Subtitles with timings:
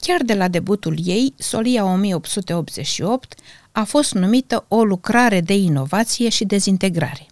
[0.00, 3.34] Chiar de la debutul ei, Solia 1888
[3.72, 7.26] a fost numită o lucrare de inovație și dezintegrare.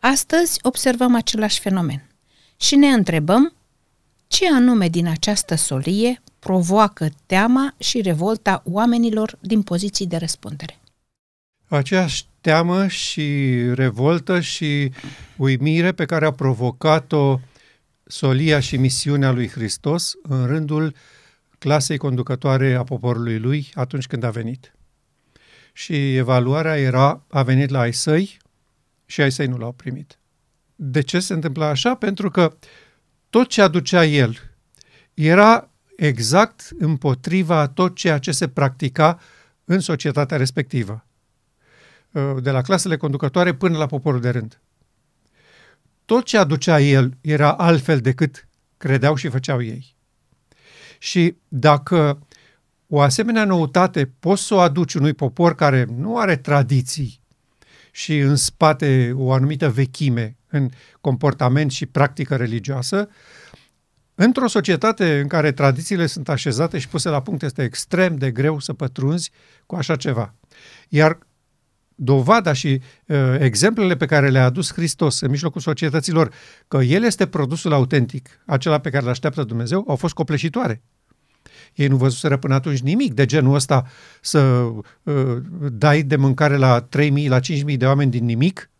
[0.00, 2.08] Astăzi observăm același fenomen
[2.56, 3.52] și ne întrebăm
[4.26, 10.78] ce anume din această solie provoacă teama și revolta oamenilor din poziții de răspundere.
[11.68, 14.92] Aceeași teamă și revoltă și
[15.36, 17.40] uimire pe care a provocat-o
[18.06, 20.94] solia și misiunea lui Hristos în rândul
[21.58, 24.72] clasei conducătoare a poporului lui atunci când a venit.
[25.72, 28.38] Și evaluarea era, a venit la ai săi
[29.06, 30.18] și ai săi nu l-au primit.
[30.74, 31.94] De ce se întâmplă așa?
[31.94, 32.56] Pentru că
[33.30, 34.36] tot ce aducea el
[35.14, 39.20] era exact împotriva tot ceea ce se practica
[39.64, 41.06] în societatea respectivă.
[42.40, 44.60] De la clasele conducătoare până la poporul de rând.
[46.04, 49.96] Tot ce aducea el era altfel decât credeau și făceau ei.
[50.98, 52.26] Și dacă
[52.86, 57.20] o asemenea noutate poți să o aduci unui popor care nu are tradiții
[57.90, 60.68] și în spate o anumită vechime în
[61.00, 63.08] comportament și practică religioasă,
[64.14, 68.58] într-o societate în care tradițiile sunt așezate și puse la punct, este extrem de greu
[68.58, 69.30] să pătrunzi
[69.66, 70.34] cu așa ceva.
[70.88, 71.18] Iar
[72.00, 76.32] dovada și uh, exemplele pe care le-a adus Hristos în mijlocul societăților
[76.68, 80.82] că El este produsul autentic, acela pe care îl așteaptă Dumnezeu, au fost copleșitoare.
[81.74, 83.86] Ei nu văzuseră până atunci nimic de genul ăsta
[84.20, 84.38] să
[85.02, 85.36] uh,
[85.72, 88.70] dai de mâncare la 3.000, la 5.000 de oameni din nimic,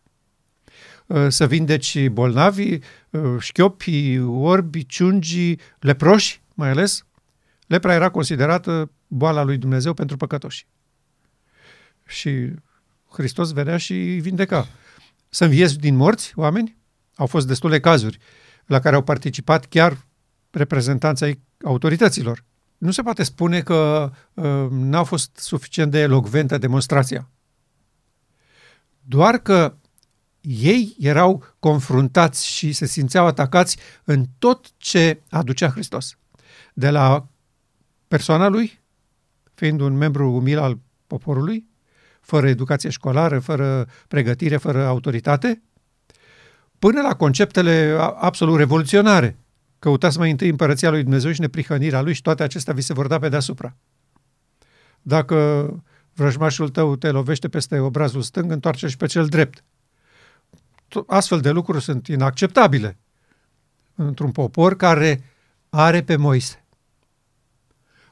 [1.07, 2.77] uh, să vindeci bolnavi,
[3.09, 7.05] uh, șchiopii, orbi, ciungi, leproși, mai ales.
[7.67, 10.67] Lepra era considerată boala lui Dumnezeu pentru păcătoși.
[12.05, 12.51] Și
[13.11, 14.67] Hristos venea și îi vindeca.
[15.29, 16.77] Să înviezi din morți oameni?
[17.15, 18.17] Au fost destule cazuri
[18.65, 20.05] la care au participat chiar
[20.49, 22.43] reprezentanții ai autorităților.
[22.77, 27.29] Nu se poate spune că uh, n-a fost suficient de elocventă demonstrația.
[29.01, 29.75] Doar că
[30.41, 36.17] ei erau confruntați și se simțeau atacați în tot ce aducea Hristos.
[36.73, 37.27] De la
[38.07, 38.79] persoana lui,
[39.53, 41.68] fiind un membru umil al poporului,
[42.29, 45.61] fără educație școlară, fără pregătire, fără autoritate,
[46.79, 49.37] până la conceptele absolut revoluționare.
[49.79, 53.07] Căutați mai întâi împărăția lui Dumnezeu și neprihănirea lui și toate acestea vi se vor
[53.07, 53.75] da pe deasupra.
[55.01, 55.35] Dacă
[56.13, 59.63] vrăjmașul tău te lovește peste obrazul stâng, întoarce și pe cel drept.
[61.07, 62.97] Astfel de lucruri sunt inacceptabile
[63.95, 65.23] într-un popor care
[65.69, 66.63] are pe Moise.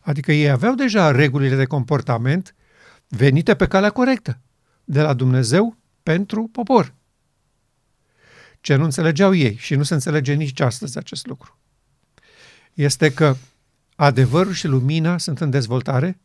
[0.02, 2.56] Adică ei aveau deja regulile de comportament
[3.08, 4.40] venite pe calea corectă,
[4.84, 6.94] de la Dumnezeu pentru popor.
[8.62, 11.58] Ce nu înțelegeau ei și nu se înțelege nici astăzi acest lucru,
[12.74, 13.36] este că
[13.96, 16.20] adevărul și lumina sunt în dezvoltare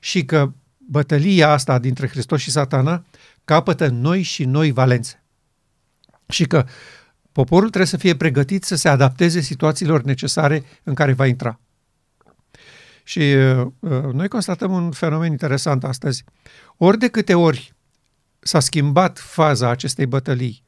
[0.00, 3.04] și că bătălia asta dintre Hristos și satana
[3.44, 5.22] capătă noi și noi valențe.
[6.28, 6.66] Și că
[7.32, 11.60] poporul trebuie să fie pregătit să se adapteze situațiilor necesare în care va intra.
[13.08, 16.24] Și uh, uh, noi constatăm un fenomen interesant astăzi.
[16.76, 17.74] Ori de câte ori
[18.38, 20.62] s-a schimbat faza acestei bătălii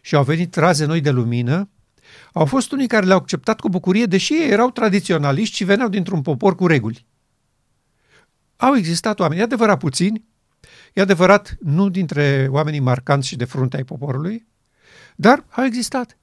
[0.00, 1.70] și au venit raze noi de lumină,
[2.32, 6.22] au fost unii care le-au acceptat cu bucurie, deși ei erau tradiționaliști și veneau dintr-un
[6.22, 7.06] popor cu reguli.
[8.56, 10.24] Au existat oameni, e adevărat puțini,
[10.92, 14.46] e adevărat nu dintre oamenii marcanți și de frunte ai poporului,
[15.16, 16.18] dar au existat.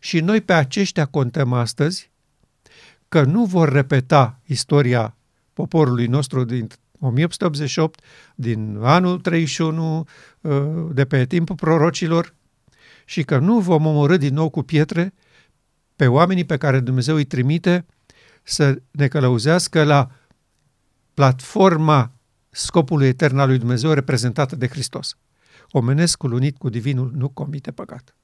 [0.00, 2.10] Și noi pe aceștia contăm astăzi
[3.08, 5.16] că nu vor repeta istoria
[5.52, 6.68] poporului nostru din
[7.00, 8.00] 1888,
[8.34, 10.06] din anul 31,
[10.40, 12.34] uh, de pe timpul prorocilor,
[13.04, 15.14] și că nu vom omorâ din nou cu pietre
[15.96, 17.86] pe oamenii pe care Dumnezeu îi trimite
[18.42, 20.10] să ne călăuzească la
[21.14, 22.12] platforma
[22.50, 25.16] scopului etern al lui Dumnezeu reprezentată de Hristos.
[25.70, 28.14] Omenescul unit cu divinul nu comite păcat.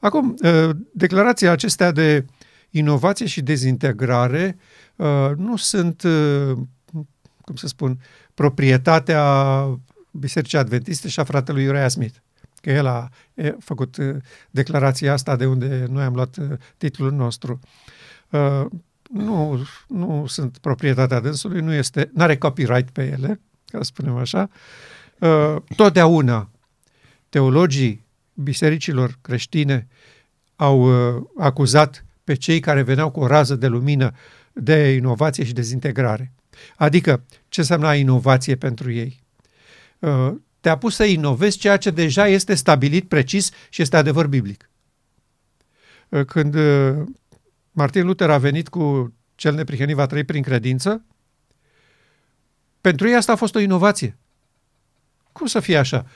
[0.00, 2.24] Acum, ă, declarația acestea de
[2.76, 4.56] inovație și dezintegrare
[4.98, 6.54] ă, nu sunt, ă,
[7.40, 8.00] cum să spun,
[8.34, 9.64] proprietatea
[10.10, 12.16] Bisericii Adventiste și a fratelui Uriah Smith
[12.60, 13.08] că el a
[13.58, 13.96] făcut
[14.50, 16.36] declarația asta de unde noi am luat
[16.76, 17.60] titlul nostru.
[19.10, 24.16] Nu, nu sunt proprietatea dânsului, nu este, nu are copyright pe ele, ca să spunem
[24.16, 24.48] așa.
[25.76, 26.50] Totdeauna
[27.28, 28.04] teologii
[28.34, 29.88] bisericilor creștine
[30.56, 30.88] au
[31.38, 34.12] acuzat pe cei care veneau cu o rază de lumină
[34.52, 36.32] de inovație și dezintegrare.
[36.76, 39.22] Adică, ce înseamnă inovație pentru ei?
[40.60, 44.70] te-a pus să inovezi ceea ce deja este stabilit precis și este adevăr biblic.
[46.08, 47.02] Uh, când uh,
[47.70, 51.04] Martin Luther a venit cu cel neprihănit va trăi prin credință,
[52.80, 54.16] pentru ei asta a fost o inovație.
[55.32, 56.06] Cum să fie așa?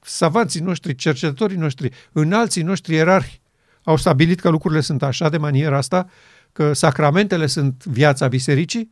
[0.00, 3.40] Savanții noștri, cercetătorii noștri, înalții noștri ierarhi
[3.88, 6.08] au stabilit că lucrurile sunt așa de maniera asta,
[6.52, 8.90] că sacramentele sunt viața bisericii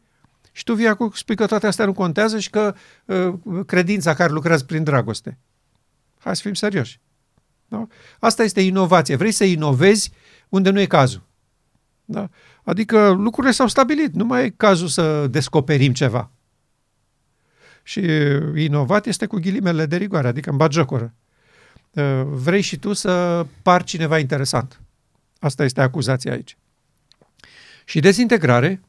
[0.52, 3.34] și tu vii acum spui că toate astea nu contează și că uh,
[3.66, 5.38] credința care lucrează prin dragoste.
[6.18, 7.00] Hai să fim serioși.
[7.68, 7.86] Da?
[8.18, 9.16] Asta este inovație.
[9.16, 10.12] Vrei să inovezi
[10.48, 11.22] unde nu e cazul.
[12.04, 12.28] Da?
[12.62, 16.30] Adică lucrurile s-au stabilit, nu mai e cazul să descoperim ceva.
[17.82, 18.00] Și
[18.54, 21.14] inovat este cu ghilimele de rigoare, adică în batjocură.
[21.90, 24.80] Uh, vrei și tu să par cineva interesant.
[25.38, 26.56] Asta este acuzația aici.
[27.84, 28.80] Și dezintegrare,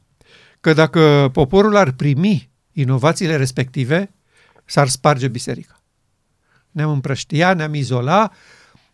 [0.60, 4.14] că dacă poporul ar primi inovațiile respective,
[4.64, 5.82] s-ar sparge biserica.
[6.70, 8.32] Ne-am împrăștia, ne-am izola,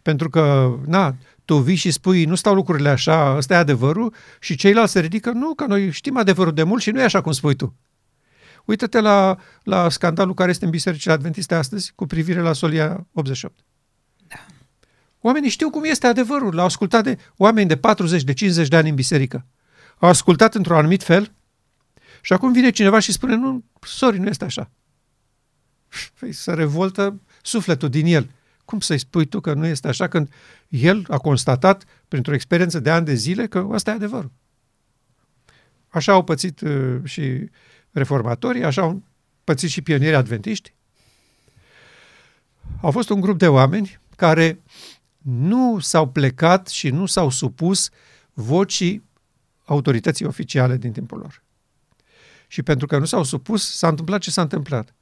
[0.02, 4.54] pentru că, na, tu vii și spui, nu stau lucrurile așa, ăsta e adevărul, și
[4.54, 7.32] ceilalți se ridică, nu, că noi știm adevărul de mult și nu e așa cum
[7.32, 7.74] spui tu.
[8.64, 13.64] Uită-te la, la scandalul care este în bisericile adventiste astăzi cu privire la Solia 88.
[15.24, 15.30] Da.
[15.30, 16.54] Oamenii știu cum este adevărul.
[16.54, 19.46] L-au ascultat de oameni de 40, de 50 de ani în biserică.
[19.98, 21.32] Au ascultat într-un anumit fel
[22.20, 24.70] și acum vine cineva și spune, nu, sorry, nu este așa.
[26.18, 28.30] Păi să revoltă sufletul din el.
[28.64, 30.32] Cum să-i spui tu că nu este așa când
[30.68, 34.32] el a constatat printr-o experiență de ani de zile că ăsta e adevărul?
[35.88, 37.50] Așa au pățit uh, și
[37.90, 39.02] reformatorii, așa au
[39.44, 40.74] pățit și pionierii adventiști.
[42.80, 44.60] Au fost un grup de oameni care
[45.24, 47.90] nu s-au plecat și nu s-au supus
[48.32, 49.04] vocii
[49.64, 51.42] autorității oficiale din timpul lor.
[52.46, 54.94] Și pentru că nu s-au supus, s-a întâmplat ce s-a întâmplat.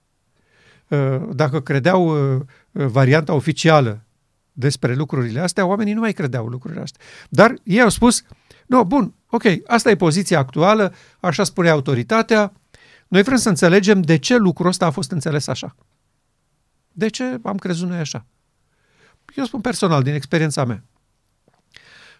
[0.89, 4.05] Uh, dacă credeau uh, varianta oficială
[4.53, 7.01] despre lucrurile astea, oamenii nu mai credeau lucrurile astea.
[7.29, 8.25] Dar ei au spus,
[8.67, 12.53] nu, bun, ok, asta e poziția actuală, așa spune autoritatea,
[13.09, 15.77] noi vrem să înțelegem de ce lucrul ăsta a fost înțeles așa.
[16.93, 18.27] De ce am crezut noi așa?
[19.37, 20.85] Eu spun personal, din experiența mea.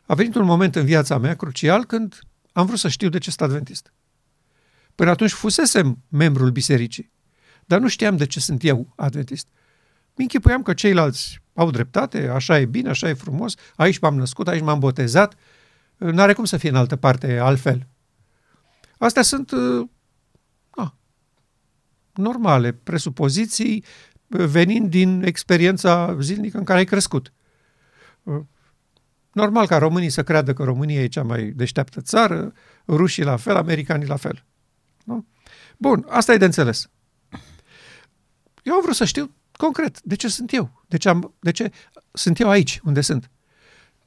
[0.07, 2.19] A venit un moment în viața mea crucial când
[2.53, 3.93] am vrut să știu de ce sunt adventist.
[4.95, 7.13] Până atunci fusesem membrul bisericii,
[7.67, 9.49] dar nu știam de ce sunt eu adventist.
[10.15, 14.49] Mi închipuiam că ceilalți au dreptate, așa e bine, așa e frumos, aici m-am născut,
[14.49, 15.35] aici m-am botezat,
[15.97, 17.87] n-are cum să fie în altă parte altfel.
[18.99, 19.89] Astea sunt uh,
[20.71, 20.97] a,
[22.13, 23.85] normale, presupoziții
[24.33, 27.33] venind din experiența zilnică în care ai crescut.
[28.23, 28.41] Uh,
[29.33, 32.53] normal ca românii să creadă că România e cea mai deșteaptă țară,
[32.87, 34.45] rușii la fel, americanii la fel.
[35.05, 35.27] Nu?
[35.77, 36.89] Bun, asta e de înțeles.
[38.63, 41.71] Eu am vrut să știu concret de ce sunt eu, de ce, am, de ce
[42.13, 43.31] sunt eu aici, unde sunt.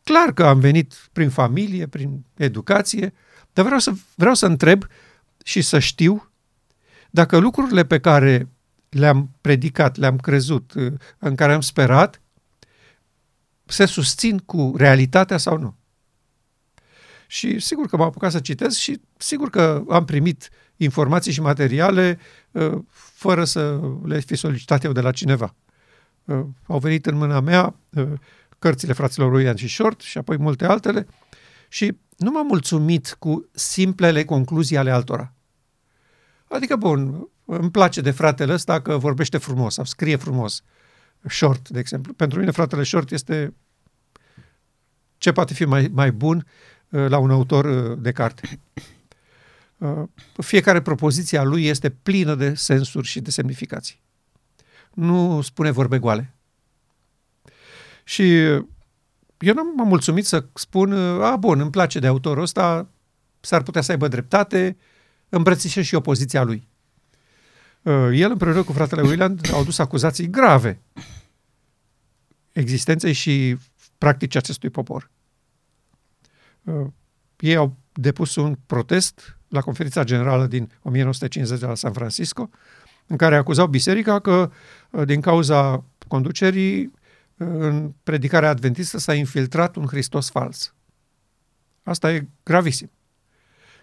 [0.04, 3.14] Clar că am venit prin familie, prin educație,
[3.54, 4.86] dar vreau să, vreau să întreb
[5.44, 6.32] și să știu
[7.10, 8.50] dacă lucrurile pe care
[8.98, 10.74] le-am predicat, le-am crezut,
[11.20, 12.22] în care am sperat,
[13.66, 15.76] se susțin cu realitatea sau nu.
[17.28, 22.20] Și sigur că m-am apucat să citesc și sigur că am primit informații și materiale
[22.52, 25.56] uh, fără să le fi solicitat eu de la cineva.
[26.24, 28.08] Uh, au venit în mâna mea uh,
[28.60, 31.08] cărțile fraților Ruian și Short și apoi multe altele
[31.68, 35.34] și nu m-am mulțumit cu simplele concluzii ale altora.
[36.48, 40.64] Adică, bun, îmi place de fratele ăsta că vorbește frumos sau scrie frumos.
[41.30, 42.14] Short, de exemplu.
[42.14, 43.54] Pentru mine fratele Short este
[45.18, 46.48] ce poate fi mai, mai bun
[46.90, 48.60] uh, la un autor uh, de carte.
[49.78, 50.04] Uh,
[50.38, 54.02] fiecare propoziție a lui este plină de sensuri și de semnificații.
[54.94, 56.36] Nu spune vorbe goale.
[58.04, 58.44] Și
[59.38, 62.88] eu nu m-am mulțumit să spun, a, bun, îmi place de autorul ăsta,
[63.40, 64.78] s-ar putea să aibă dreptate,
[65.30, 66.68] îmbrățișez și opoziția lui.
[68.12, 70.82] El împreună cu fratele William au dus acuzații grave
[72.56, 73.58] existenței și
[73.98, 75.10] practicii acestui popor.
[76.64, 76.88] Uh,
[77.40, 82.50] ei au depus un protest la conferința generală din 1950 de la San Francisco,
[83.08, 84.52] în care acuzau biserica că
[84.90, 86.92] uh, din cauza conducerii uh,
[87.38, 90.74] în predicarea adventistă s-a infiltrat un Hristos fals.
[91.84, 92.92] Asta e gravisim.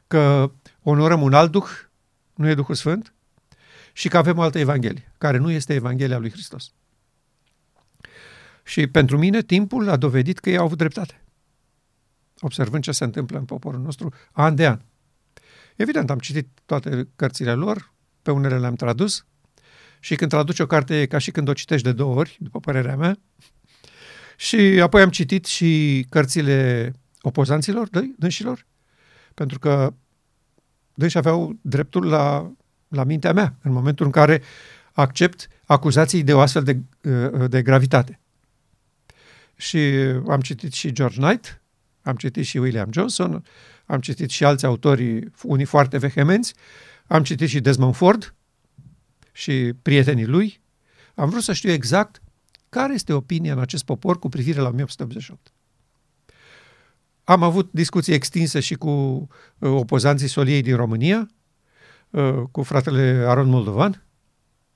[0.06, 1.68] Că onorăm un alt Duh,
[2.34, 3.11] nu e Duhul Sfânt,
[3.92, 6.72] și că avem o altă Evanghelie, care nu este Evanghelia lui Hristos.
[8.64, 11.22] Și pentru mine timpul a dovedit că ei au avut dreptate
[12.42, 14.80] observând ce se întâmplă în poporul nostru an de an.
[15.76, 19.26] Evident, am citit toate cărțile lor, pe unele le-am tradus
[20.00, 22.60] și când traduci o carte e ca și când o citești de două ori, după
[22.60, 23.18] părerea mea.
[24.36, 28.66] Și apoi am citit și cărțile opozanților, dânșilor,
[29.34, 29.94] pentru că
[30.94, 32.52] deci aveau dreptul la,
[32.92, 34.42] la mintea mea în momentul în care
[34.92, 36.78] accept acuzații de o astfel de,
[37.46, 38.20] de gravitate.
[39.56, 39.78] Și
[40.28, 41.62] am citit și George Knight,
[42.02, 43.44] am citit și William Johnson,
[43.86, 46.54] am citit și alți autori, unii foarte vehemenți,
[47.06, 48.34] am citit și Desmond Ford
[49.32, 50.60] și prietenii lui.
[51.14, 52.22] Am vrut să știu exact
[52.68, 55.52] care este opinia în acest popor cu privire la 1888.
[57.24, 61.41] Am avut discuții extinse și cu uh, opozanții Soliei din România, uh,
[62.50, 64.04] cu fratele Aron Moldovan.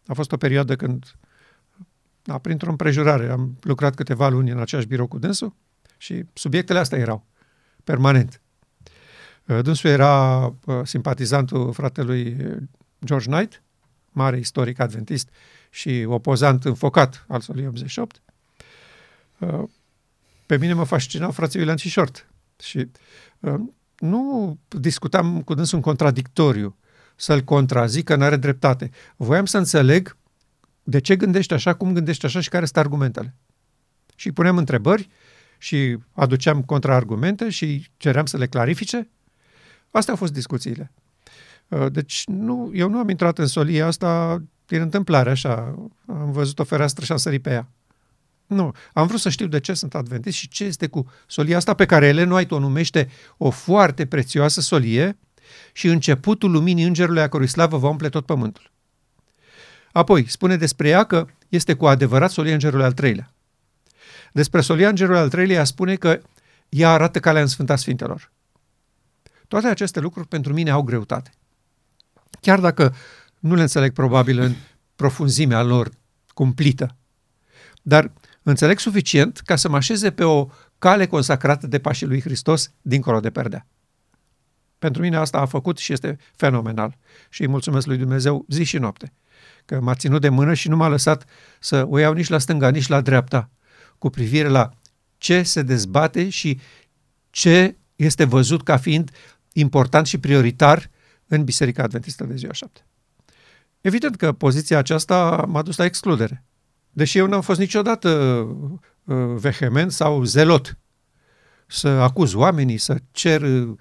[0.07, 1.15] A fost o perioadă când,
[2.23, 5.55] da, printr-o împrejurare, am lucrat câteva luni în același birou cu dânsul
[5.97, 7.27] și subiectele astea erau
[7.85, 8.41] permanent.
[9.47, 12.37] Uh, dânsul era simpatizantul fratelui
[13.05, 13.63] George Knight,
[14.11, 15.29] mare istoric adventist
[15.71, 18.23] și opozant înfocat al Soliei 88.
[20.47, 22.29] Pe mine mă fascinau frații Iulian și Short,
[22.59, 22.91] și
[23.41, 23.61] uh,
[23.99, 26.77] nu discutam cu dânsul în contradictoriu,
[27.17, 28.91] să-l contrazic că nu are dreptate.
[29.17, 30.17] Voiam să înțeleg
[30.83, 33.35] de ce gândește așa, cum gândește așa și care sunt argumentele.
[34.15, 35.09] Și puneam întrebări
[35.59, 39.09] și aduceam contraargumente și ceream să le clarifice.
[39.91, 40.93] Astea au fost discuțiile.
[41.69, 45.75] Uh, deci nu, eu nu am intrat în solia asta din întâmplare, așa.
[46.07, 47.69] Am văzut o fereastră și am sărit pe ea.
[48.47, 48.73] Nu.
[48.93, 51.87] Am vrut să știu de ce sunt adventist și ce este cu solia asta pe
[51.87, 55.19] care Ellen White o numește o foarte prețioasă solie
[55.73, 58.71] și începutul luminii îngerului a cărui slavă va umple tot pământul.
[59.93, 63.33] Apoi, spune despre ea că este cu adevărat solia îngerului al treilea.
[64.33, 66.21] Despre solia îngerului al treilea spune că
[66.69, 68.33] ea arată calea în Sfânta Sfintelor.
[69.49, 71.31] Toate aceste lucruri pentru mine au greutate.
[72.41, 72.95] Chiar dacă
[73.39, 74.55] nu le înțeleg probabil în
[74.97, 75.91] profunzimea lor
[76.35, 76.97] cumplită.
[77.83, 78.13] Dar
[78.43, 80.49] înțeleg suficient ca să mă așeze pe o
[80.79, 83.67] cale consacrată de pașii lui Hristos dincolo de perdea.
[84.87, 86.97] Pentru mine asta a făcut și este fenomenal.
[87.29, 89.13] Și îi mulțumesc lui Dumnezeu zi și noapte,
[89.65, 91.25] că m-a ținut de mână și nu m-a lăsat
[91.61, 93.51] să o iau nici la stânga, nici la dreapta,
[93.99, 94.71] cu privire la
[95.19, 96.61] ce se dezbate și
[97.31, 99.11] ce este văzut ca fiind
[99.53, 100.91] important și prioritar
[101.27, 102.87] în Biserica Adventistă de ziua 7.
[103.81, 106.45] Evident că poziția aceasta m-a dus la excludere.
[106.91, 108.09] Deși eu n-am fost niciodată
[109.05, 110.79] uh, vehement sau zelot
[111.67, 113.77] să acuz oamenii, să cer uh,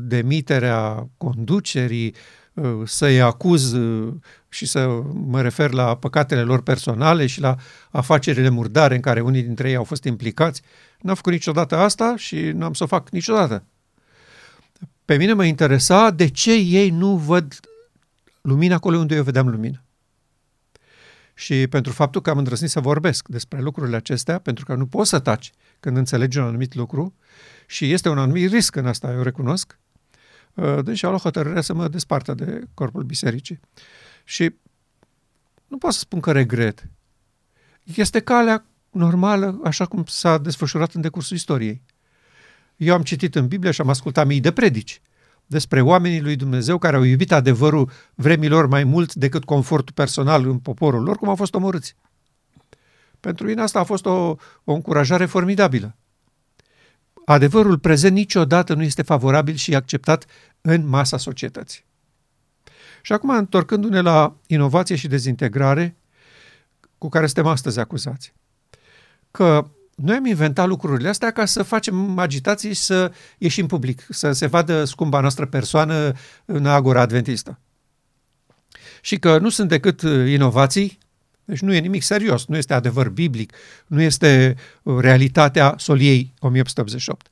[0.00, 2.14] demiterea conducerii,
[2.54, 4.14] uh, să-i acuz uh,
[4.48, 7.56] și să mă refer la păcatele lor personale și la
[7.90, 10.62] afacerile murdare în care unii dintre ei au fost implicați.
[11.00, 13.64] N-am făcut niciodată asta și n-am să o fac niciodată.
[15.04, 17.60] Pe mine mă interesa de ce ei nu văd
[18.40, 19.84] lumina acolo unde eu vedeam lumină
[21.40, 25.08] și pentru faptul că am îndrăznit să vorbesc despre lucrurile acestea, pentru că nu poți
[25.08, 27.14] să taci când înțelegi un anumit lucru
[27.70, 29.78] și este un anumit risc în asta, eu recunosc.
[30.54, 33.60] Uh, deci au luat hotărârea să mă despartă de corpul bisericii.
[34.24, 34.54] Și
[35.66, 36.88] nu pot să spun că regret.
[37.84, 41.82] Este calea normală, așa cum s-a desfășurat în decursul istoriei.
[42.76, 45.00] Eu am citit în Biblie și am ascultat mii de predici
[45.46, 50.58] despre oamenii lui Dumnezeu care au iubit adevărul vremilor mai mult decât confortul personal în
[50.58, 51.96] poporul lor, cum au fost omorâți.
[53.20, 55.94] Pentru mine asta a fost o, o încurajare formidabilă.
[57.30, 60.24] Adevărul prezent niciodată nu este favorabil și acceptat
[60.60, 61.84] în masa societății.
[63.02, 65.96] Și acum, întorcându-ne la inovație și dezintegrare,
[66.98, 68.32] cu care suntem astăzi acuzați,
[69.30, 74.32] că noi am inventat lucrurile astea ca să facem agitații și să ieșim public, să
[74.32, 76.12] se vadă scumba noastră persoană
[76.44, 77.58] în agora adventistă.
[79.00, 80.98] Și că nu sunt decât uh, inovații,
[81.50, 83.52] deci nu e nimic serios, nu este adevăr biblic,
[83.86, 87.26] nu este uh, realitatea soliei 1888.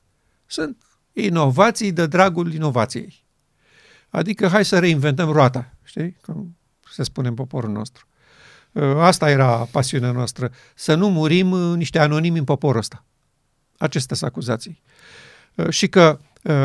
[0.46, 0.82] Sunt
[1.12, 3.24] inovații de dragul inovației.
[4.08, 6.16] Adică hai să reinventăm roata, știi?
[6.22, 6.56] Cum
[6.90, 8.06] se spune în poporul nostru.
[8.72, 13.04] Uh, asta era pasiunea noastră, să nu murim uh, niște anonimi în poporul ăsta.
[13.78, 14.82] Acestea sunt acuzații.
[15.54, 16.18] Uh, și că,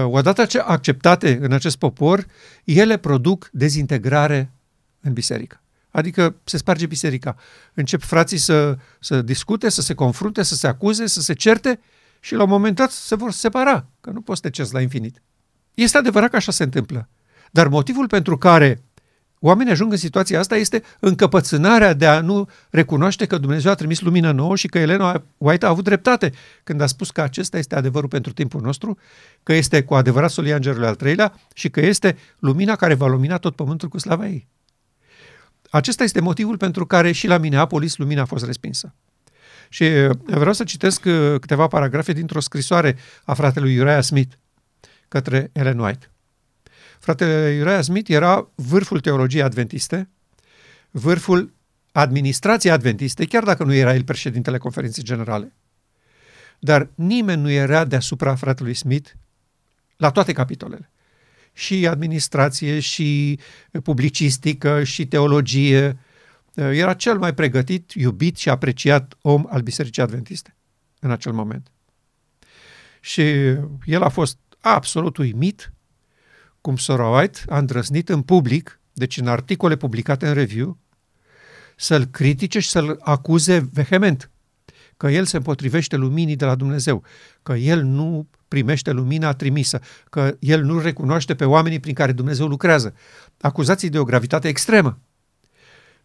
[0.04, 2.26] odată ce acceptate în acest popor,
[2.64, 4.52] ele produc dezintegrare
[5.02, 5.63] în biserică.
[5.94, 7.36] Adică se sparge biserica.
[7.74, 11.80] Încep frații să, să discute, să se confrunte, să se acuze, să se certe
[12.20, 15.22] și la un moment dat se vor separa, că nu poți să te la infinit.
[15.74, 17.10] Este adevărat că așa se întâmplă.
[17.52, 18.82] Dar motivul pentru care
[19.40, 24.02] oamenii ajung în situația asta este încăpățânarea de a nu recunoaște că Dumnezeu a trimis
[24.02, 26.34] lumină nouă și că Elena White a avut dreptate
[26.64, 28.98] când a spus că acesta este adevărul pentru timpul nostru,
[29.44, 33.38] că este cu adevărat solia îngerului al treilea și că este lumina care va lumina
[33.38, 34.48] tot pământul cu slava ei.
[35.74, 38.94] Acesta este motivul pentru care și la Minneapolis lumina a fost respinsă.
[39.70, 44.36] Și uh, vreau să citesc uh, câteva paragrafe dintr-o scrisoare a fratelui Uriah Smith
[45.08, 46.12] către Ellen White.
[47.00, 50.10] Fratele Uriah Smith era vârful teologiei adventiste,
[50.92, 51.54] vârful
[51.92, 55.54] administrației adventiste, chiar dacă nu era el președintele conferinței generale.
[56.60, 59.10] Dar nimeni nu era deasupra fratelui Smith
[59.98, 60.92] la toate capitolele.
[61.54, 63.40] Și administrație, și
[63.84, 65.98] publicistică, și teologie.
[66.54, 70.56] Era cel mai pregătit, iubit și apreciat om al Bisericii Adventiste
[71.00, 71.72] în acel moment.
[73.00, 73.22] Și
[73.86, 75.74] el a fost absolut uimit
[76.62, 80.78] cum Sora White a îndrăznit în public, deci în articole publicate în review,
[81.76, 84.32] să-l critique și să-l acuze vehement
[84.98, 87.04] că el se împotrivește luminii de la Dumnezeu,
[87.44, 92.48] că el nu primește lumina trimisă, că el nu recunoaște pe oamenii prin care Dumnezeu
[92.48, 92.94] lucrează.
[93.42, 94.98] Acuzații de o gravitate extremă.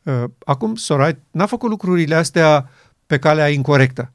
[0.02, 2.70] Uh, acum, Sorai n-a făcut lucrurile astea
[3.06, 4.12] pe calea incorrectă.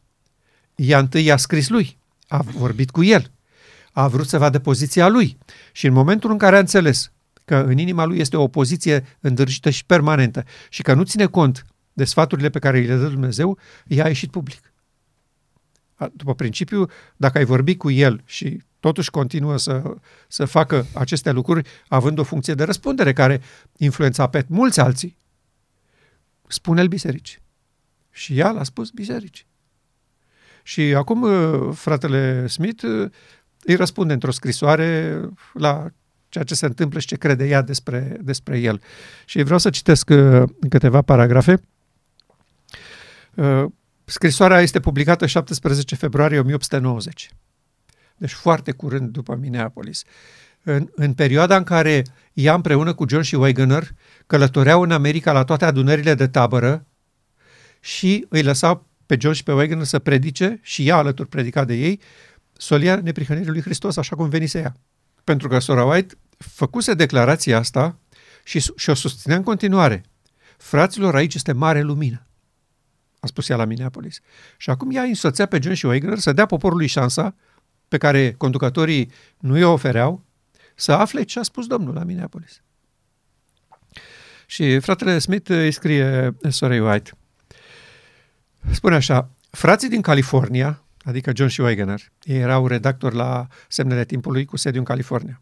[0.76, 3.32] Ea întâi a scris lui, a vorbit cu el,
[3.92, 5.38] a vrut să vadă poziția lui
[5.72, 7.12] și în momentul în care a înțeles
[7.46, 11.66] că în inima lui este o opoziție îndrăgită și permanentă și că nu ține cont
[11.94, 13.58] de sfaturile pe care le dă Dumnezeu,
[13.88, 14.74] ea a ieșit public.
[16.14, 19.96] După principiu, dacă ai vorbi cu el și totuși continuă să,
[20.28, 23.42] să facă aceste lucruri, având o funcție de răspundere care
[23.78, 25.18] influența pe mulți alții,
[26.48, 27.42] spune-l biserici.
[28.12, 29.46] Și ea l-a spus biserici.
[30.64, 33.10] Și acum uh, fratele Smith uh,
[33.64, 35.20] îi răspunde într-o scrisoare
[35.54, 35.88] la
[36.30, 38.82] ceea ce se întâmplă și ce crede ea despre, despre el.
[39.26, 41.62] Și vreau să citesc uh, câteva paragrafe.
[44.06, 47.30] Scrisoarea este publicată 17 februarie 1890.
[48.18, 50.04] Deci foarte curând după Minneapolis.
[50.64, 53.88] În, în perioada în care ea împreună cu John și Wagoner
[54.28, 56.86] călătoreau în America la toate adunările de tabără
[57.80, 61.74] și îi lăsau pe John și pe Wagoner să predice și ea alături predica de
[61.74, 62.00] ei
[62.54, 64.76] solia neprihănirii lui Hristos, așa cum venise ea.
[65.24, 68.00] Pentru că Sora White făcuse declarația asta
[68.44, 70.04] și, și o susținea în continuare.
[70.58, 72.28] Fraților, aici este mare lumină
[73.24, 74.20] a spus ea la Minneapolis.
[74.58, 77.36] Și acum ea însoțea pe John și Wagner să dea poporului șansa
[77.88, 80.24] pe care conducătorii nu i-o ofereau
[80.76, 82.62] să afle ce a spus Domnul la Minneapolis.
[84.46, 87.12] Și fratele Smith îi scrie sorei White.
[88.72, 94.46] Spune așa, frații din California, adică John și Wagner, ei erau redactori la semnele timpului
[94.46, 95.42] cu sediu în California,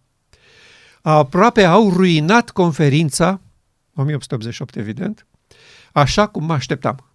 [1.02, 3.42] aproape au ruinat conferința,
[3.96, 5.26] 1888 evident,
[5.92, 7.11] așa cum mă așteptam.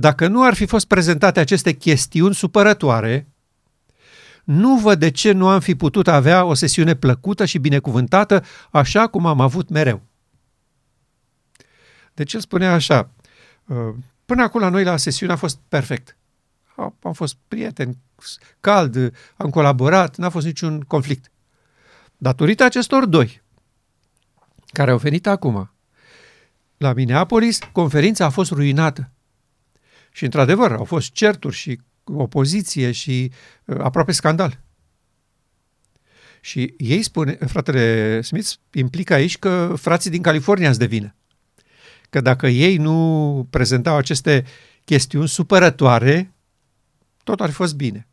[0.00, 3.28] Dacă nu ar fi fost prezentate aceste chestiuni supărătoare,
[4.44, 9.06] nu văd de ce nu am fi putut avea o sesiune plăcută și binecuvântată, așa
[9.06, 10.02] cum am avut mereu.
[12.14, 13.10] Deci el spunea așa,
[13.66, 16.16] uh, până acum la noi la sesiune a fost perfect.
[17.02, 17.98] Am fost prieteni,
[18.60, 21.30] cald, am colaborat, n-a fost niciun conflict.
[22.16, 23.42] Datorită acestor doi,
[24.66, 25.70] care au venit acum,
[26.76, 29.10] la Minneapolis, conferința a fost ruinată.
[30.18, 33.32] Și într-adevăr, au fost certuri și opoziție și
[33.64, 34.60] uh, aproape scandal.
[36.40, 41.14] Și ei spune, fratele Smith implică aici că frații din California îți devină.
[42.10, 44.44] Că dacă ei nu prezentau aceste
[44.84, 46.32] chestiuni supărătoare,
[47.24, 48.06] tot ar fi fost bine.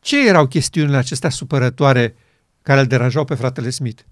[0.00, 2.14] Ce erau chestiunile acestea supărătoare
[2.62, 4.02] care îl deranjau pe fratele Smith?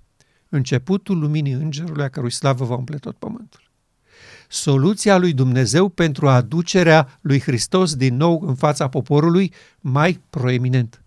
[0.49, 3.70] Începutul luminii îngerului a cărui slavă va umple tot pământul
[4.53, 11.03] soluția lui Dumnezeu pentru aducerea lui Hristos din nou în fața poporului mai proeminent.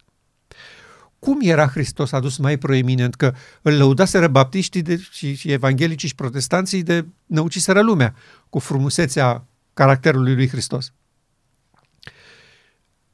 [1.20, 3.16] Cum era Hristos adus mai proeminent?
[3.16, 8.16] Că îl lăudaseră baptiștii de, și, și evanghelicii și protestanții de năuciseră lumea
[8.50, 10.94] cu frumusețea caracterului lui Hristos.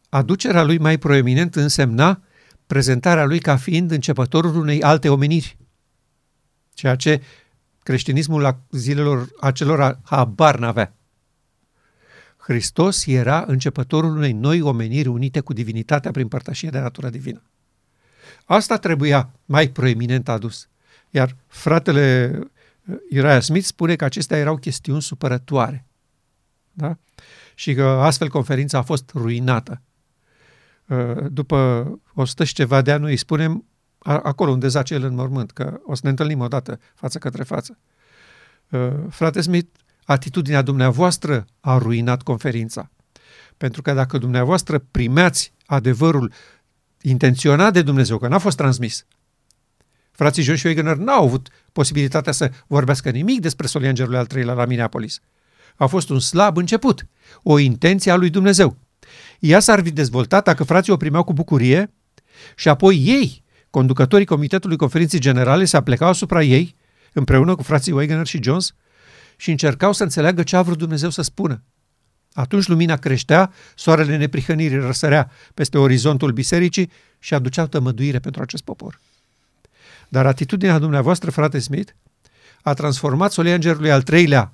[0.10, 2.22] Aducerea lui mai proeminent însemna
[2.68, 5.58] prezentarea lui ca fiind începătorul unei alte omeniri,
[6.74, 7.22] ceea ce
[7.84, 10.94] creștinismul la zilelor acelora habar n-avea.
[12.38, 17.44] Hristos era începătorul unei noi omeniri unite cu divinitatea prin părtășie de natură divină.
[18.46, 20.68] Asta trebuia mai proeminent adus.
[21.10, 22.32] Iar fratele
[23.12, 25.86] Uriah Smith spune că acestea erau chestiuni supărătoare.
[26.72, 26.98] Da?
[27.56, 29.82] Și că astfel conferința a fost ruinată.
[31.28, 33.66] După 100 și ceva de ani, îi spunem,
[34.00, 37.78] acolo unde zace el în mormânt, că o să ne întâlnim odată față către față.
[38.70, 39.70] Uh, frate Smith,
[40.06, 42.92] atitudinea dumneavoastră a ruinat conferința.
[43.58, 46.32] Pentru că dacă dumneavoastră primeați adevărul
[47.02, 49.06] intenționat de Dumnezeu, că n-a fost transmis,
[50.12, 54.54] frații John și Wegener n-au avut posibilitatea să vorbească nimic despre solia îngerului al treilea
[54.54, 55.20] la Minneapolis.
[55.76, 57.06] A fost un slab început,
[57.44, 58.78] o intenție a lui Dumnezeu.
[59.40, 61.94] Ea s-ar fi dezvoltat dacă frații o primeau cu bucurie
[62.56, 66.76] și apoi ei conducătorii Comitetului Conferinței Generale se aplecau asupra ei,
[67.14, 68.74] împreună cu frații Wegener și Jones,
[69.36, 71.64] și încercau să înțeleagă ce a vrut Dumnezeu să spună.
[72.34, 79.00] Atunci lumina creștea, soarele neprihănirii răsărea peste orizontul bisericii și aduceau tămăduire pentru acest popor.
[80.10, 81.92] Dar atitudinea dumneavoastră, frate Smith,
[82.62, 84.54] a transformat solia îngerului al treilea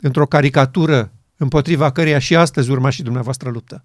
[0.00, 3.84] într-o caricatură împotriva căreia și astăzi urma și dumneavoastră luptă.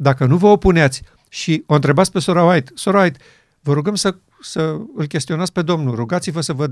[0.00, 3.18] Dacă nu vă opuneați și o întrebați pe sora White, sora White,
[3.60, 4.60] vă rugăm să, să
[4.94, 6.70] îl chestionați pe Domnul, rugați-vă să vă,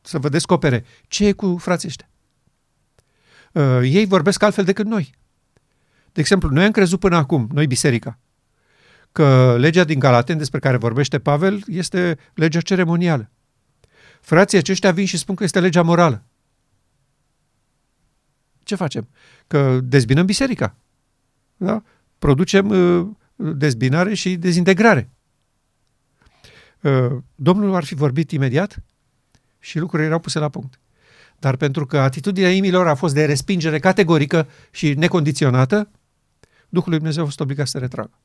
[0.00, 2.08] să vă descopere ce e cu frații ăștia.
[3.52, 5.14] Uh, ei vorbesc altfel decât noi.
[6.12, 8.18] De exemplu, noi am crezut până acum, noi biserica,
[9.12, 13.30] că legea din Galaten despre care vorbește Pavel este legea ceremonială.
[14.20, 16.24] Frații aceștia vin și spun că este legea morală.
[18.62, 19.08] Ce facem?
[19.46, 20.76] Că dezbinăm biserica.
[21.56, 21.82] Da?
[22.24, 23.06] Producem uh,
[23.56, 25.10] dezbinare și dezintegrare.
[26.80, 28.82] Uh, Domnul ar fi vorbit imediat
[29.58, 30.80] și lucrurile erau puse la punct.
[31.38, 35.90] Dar pentru că atitudinea inimilor a fost de respingere categorică și necondiționată,
[36.68, 38.18] Duhul lui Dumnezeu a fost obligat să se retragă.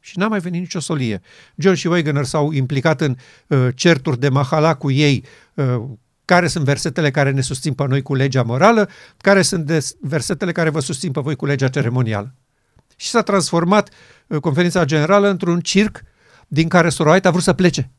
[0.00, 1.20] Și n-a mai venit nicio solie.
[1.56, 5.24] John și Wegener s-au implicat în uh, certuri de mahala cu ei,
[5.54, 5.82] uh,
[6.24, 10.52] care sunt versetele care ne susțin pe noi cu legea morală, care sunt de versetele
[10.52, 12.34] care vă susțin pe voi cu legea ceremonială.
[13.00, 13.90] Și s-a transformat
[14.26, 16.02] uh, conferința generală într-un circ
[16.48, 17.90] din care Soroait a vrut să plece.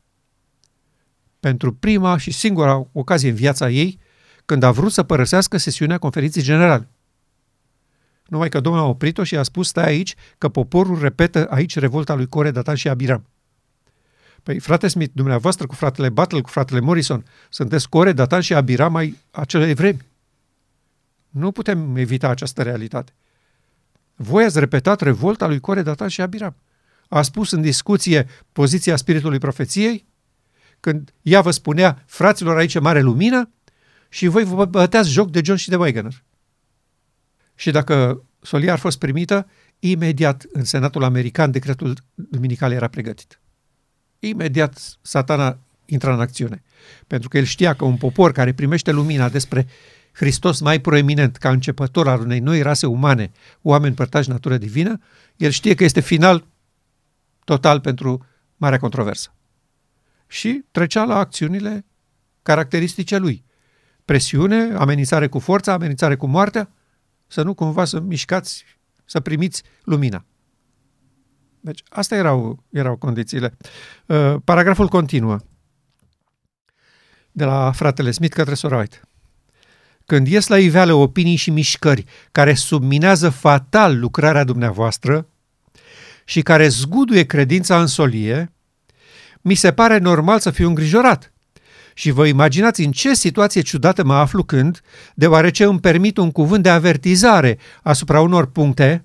[1.40, 3.98] Pentru prima și singura ocazie în viața ei,
[4.44, 6.88] când a vrut să părăsească sesiunea conferinței generale.
[8.26, 12.14] Numai că Domnul a oprit-o și a spus, stai aici, că poporul repetă aici revolta
[12.14, 13.26] lui Core, Datan și Abiram.
[14.42, 18.96] Păi, frate Smith, dumneavoastră cu fratele Battle, cu fratele Morrison, sunteți Core, Datan și Abiram
[18.96, 20.08] ai acelei vremi.
[21.28, 23.12] Nu putem evita această realitate.
[24.22, 26.56] Voi ați repetat revolta lui Core, Datan și Abiram.
[27.08, 30.06] A spus în discuție poziția spiritului profeției,
[30.80, 33.50] când ea vă spunea, fraților, aici e mare lumină,
[34.08, 36.24] și voi vă băteați joc de John și de Wegener.
[37.54, 43.40] Și dacă solia ar fost primită, imediat în Senatul American decretul duminical era pregătit.
[44.18, 46.62] Imediat satana intra în acțiune.
[47.06, 49.66] Pentru că el știa că un popor care primește lumina despre
[50.12, 53.30] Hristos mai proeminent ca începător al unei noi rase umane,
[53.62, 55.00] oameni părtași natură divină,
[55.36, 56.46] el știe că este final
[57.44, 59.34] total pentru marea controversă.
[60.26, 61.84] Și trecea la acțiunile
[62.42, 63.44] caracteristice lui.
[64.04, 66.70] Presiune, amenințare cu forța, amenințare cu moartea,
[67.26, 68.64] să nu cumva să mișcați,
[69.04, 70.24] să primiți lumina.
[71.60, 73.56] Deci, astea erau, erau condițiile.
[74.06, 75.38] Uh, paragraful continuă.
[77.32, 79.00] De la fratele Smith către sora White.
[80.10, 85.26] Când ies la iveală opinii și mișcări care subminează fatal lucrarea dumneavoastră
[86.24, 88.52] și care zguduie credința în solie,
[89.40, 91.32] mi se pare normal să fiu îngrijorat
[91.94, 94.80] și vă imaginați în ce situație ciudată mă aflu când,
[95.14, 99.04] deoarece îmi permit un cuvânt de avertizare asupra unor puncte,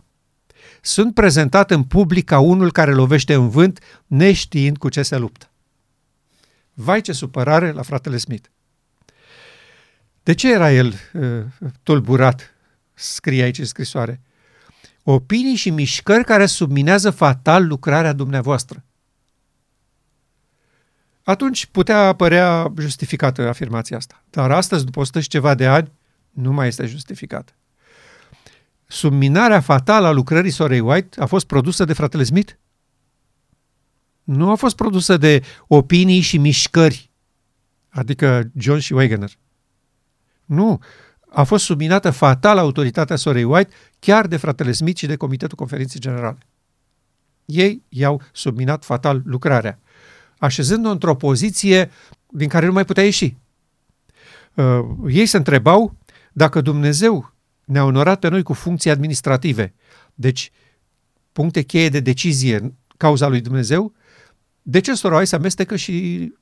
[0.82, 5.52] sunt prezentat în public ca unul care lovește în vânt, neștiind cu ce se luptă.
[6.74, 8.48] Vai ce supărare la fratele Smith.
[10.26, 11.44] De ce era el uh,
[11.84, 12.54] tulburat?
[12.94, 14.22] Scrie aici în scrisoare.
[15.04, 18.84] Opinii și mișcări care subminează fatal lucrarea dumneavoastră
[21.26, 24.24] atunci putea apărea justificată afirmația asta.
[24.30, 25.92] Dar astăzi, după 100 și ceva de ani,
[26.30, 27.54] nu mai este justificată.
[28.86, 32.54] Subminarea fatală a lucrării sorei White a fost produsă de fratele Smith?
[34.24, 37.12] Nu a fost produsă de opinii și mișcări,
[37.90, 39.32] adică John și Wegener.
[40.46, 40.80] Nu,
[41.30, 46.00] a fost subminată fatal autoritatea sorei White chiar de fratele Smith și de Comitetul Conferinței
[46.00, 46.38] Generale.
[47.46, 49.80] Ei i-au subminat fatal lucrarea
[50.38, 51.92] așezând-o într-o poziție
[52.30, 53.36] din care nu mai putea ieși.
[54.54, 55.96] Uh, ei se întrebau
[56.34, 57.34] dacă Dumnezeu
[57.66, 59.74] ne-a onorat pe noi cu funcții administrative,
[60.14, 60.52] deci
[61.32, 63.94] puncte cheie de decizie în cauza lui Dumnezeu,
[64.62, 65.94] de ce soroai se amestecă și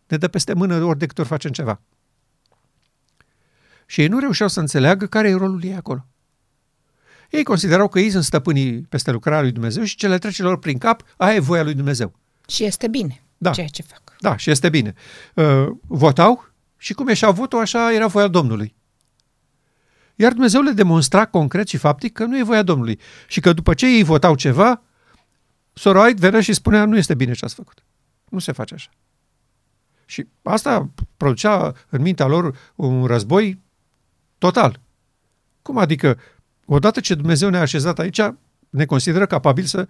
[0.08, 1.82] ne dă peste mână ori de câte ori facem ceva?
[3.94, 6.06] Și ei nu reușeau să înțeleagă care e rolul ei acolo.
[7.30, 10.60] Ei considerau că ei sunt stăpânii peste lucrarea lui Dumnezeu și ce le trece lor
[10.60, 12.14] prin cap, aia e voia lui Dumnezeu.
[12.48, 13.52] Și este bine da.
[13.52, 14.02] ceea ce fac.
[14.20, 14.94] Da, și este bine.
[15.36, 18.76] Uh, votau și cum ieșea votul, așa era voia Domnului.
[20.16, 23.74] Iar Dumnezeu le demonstra concret și faptic că nu e voia Domnului și că după
[23.74, 24.82] ce ei votau ceva,
[25.74, 27.84] Soroait venea și spunea, nu este bine ce ați făcut.
[28.30, 28.90] Nu se face așa.
[30.06, 33.62] Și asta producea în mintea lor un război
[34.44, 34.80] total.
[35.62, 36.20] Cum adică,
[36.66, 38.22] odată ce Dumnezeu ne-a așezat aici,
[38.70, 39.88] ne consideră capabil să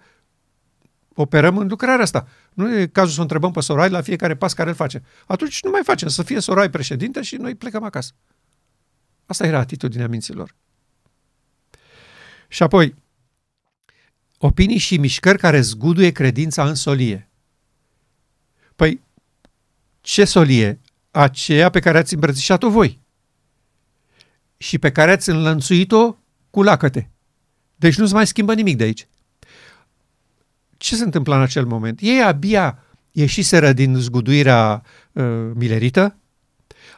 [1.14, 2.26] operăm în lucrarea asta.
[2.52, 5.02] Nu e cazul să o întrebăm pe Sorai la fiecare pas care îl face.
[5.26, 8.12] Atunci nu mai facem, să fie Sorai președinte și noi plecăm acasă.
[9.26, 10.54] Asta era atitudinea minților.
[12.48, 12.94] Și apoi,
[14.38, 17.30] opinii și mișcări care zguduie credința în solie.
[18.76, 19.00] Păi,
[20.00, 20.80] ce solie?
[21.10, 23.02] Aceea pe care ați îmbrățișat-o voi
[24.56, 26.16] și pe care ați înlănțuit-o
[26.50, 27.10] cu lacăte.
[27.76, 29.08] Deci nu se mai schimbă nimic de aici.
[30.76, 31.98] Ce se întâmplă în acel moment?
[32.02, 36.16] Ei abia ieșiseră din zguduirea uh, milerită,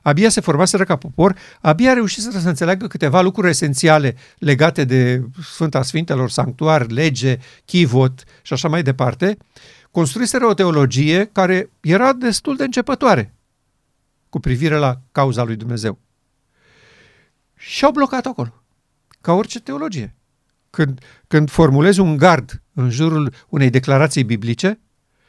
[0.02, 5.82] abia se formaseră ca popor, abia reușiseră să înțeleagă câteva lucruri esențiale legate de Sfânta
[5.82, 9.36] Sfintelor, sanctuar, lege, chivot și așa mai departe,
[9.90, 13.34] construiseră o teologie care era destul de începătoare
[14.28, 15.98] cu privire la cauza lui Dumnezeu.
[17.68, 18.62] Și au blocat acolo,
[19.20, 20.14] ca orice teologie.
[20.70, 24.80] Când, când formulezi un gard în jurul unei declarații biblice,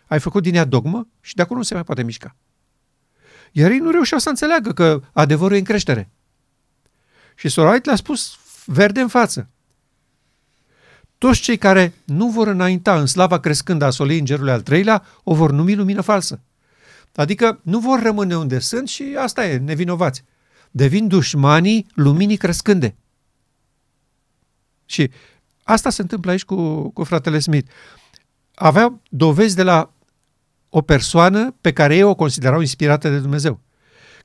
[0.07, 2.35] ai făcut din ea dogmă și de acolo nu se mai poate mișca.
[3.51, 6.09] Iar ei nu reușeau să înțeleagă că adevărul e în creștere.
[7.35, 9.49] Și Sorait le-a spus verde în față.
[11.17, 15.35] Toți cei care nu vor înainta în slava crescând a solei îngerului al treilea, o
[15.35, 16.41] vor numi lumină falsă.
[17.15, 20.23] Adică nu vor rămâne unde sunt și asta e, nevinovați.
[20.71, 22.95] Devin dușmanii luminii crescânde.
[24.85, 25.11] Și
[25.63, 27.71] asta se întâmplă aici cu, cu fratele Smith.
[28.55, 29.93] Avea dovezi de la
[30.69, 33.59] o persoană pe care ei o considerau inspirată de Dumnezeu.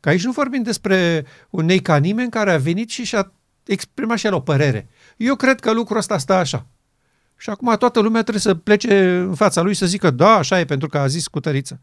[0.00, 3.32] Că aici nu vorbim despre un nei ca nimeni care a venit și și-a
[3.64, 4.88] exprimat și el o părere.
[5.16, 6.66] Eu cred că lucrul ăsta stă așa.
[7.36, 10.64] Și acum toată lumea trebuie să plece în fața lui să zică da, așa e
[10.64, 11.80] pentru că a zis cu tăriță.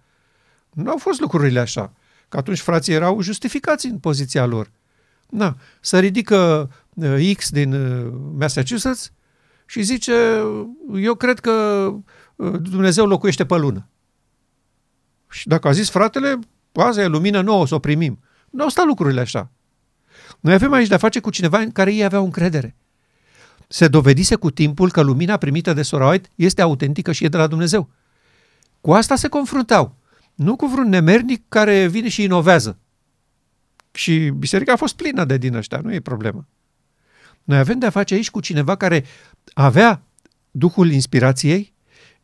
[0.70, 1.94] Nu au fost lucrurile așa.
[2.30, 4.72] Că atunci frații erau justificați în poziția lor.
[5.30, 9.12] Na, să ridică uh, X din uh, Massachusetts
[9.66, 10.14] și zice,
[10.96, 11.52] eu cred că
[12.36, 13.88] uh, Dumnezeu locuiește pe lună.
[15.30, 16.40] Și dacă a zis fratele,
[16.74, 18.20] azi e lumină nouă, o să o primim.
[18.50, 19.52] Nu au stat lucrurile așa.
[20.40, 22.76] Noi avem aici de-a face cu cineva în care ei aveau încredere.
[23.68, 27.38] Se dovedise cu timpul că lumina primită de Sora White este autentică și e de
[27.38, 27.90] la Dumnezeu.
[28.82, 29.96] Cu asta se confruntau.
[30.40, 32.78] Nu cu vreun nemernic care vine și inovează.
[33.92, 36.48] Și biserica a fost plină de din ăștia, nu e problemă.
[37.44, 39.04] Noi avem de-a face aici cu cineva care
[39.54, 40.02] avea
[40.52, 41.74] Duhul inspirației,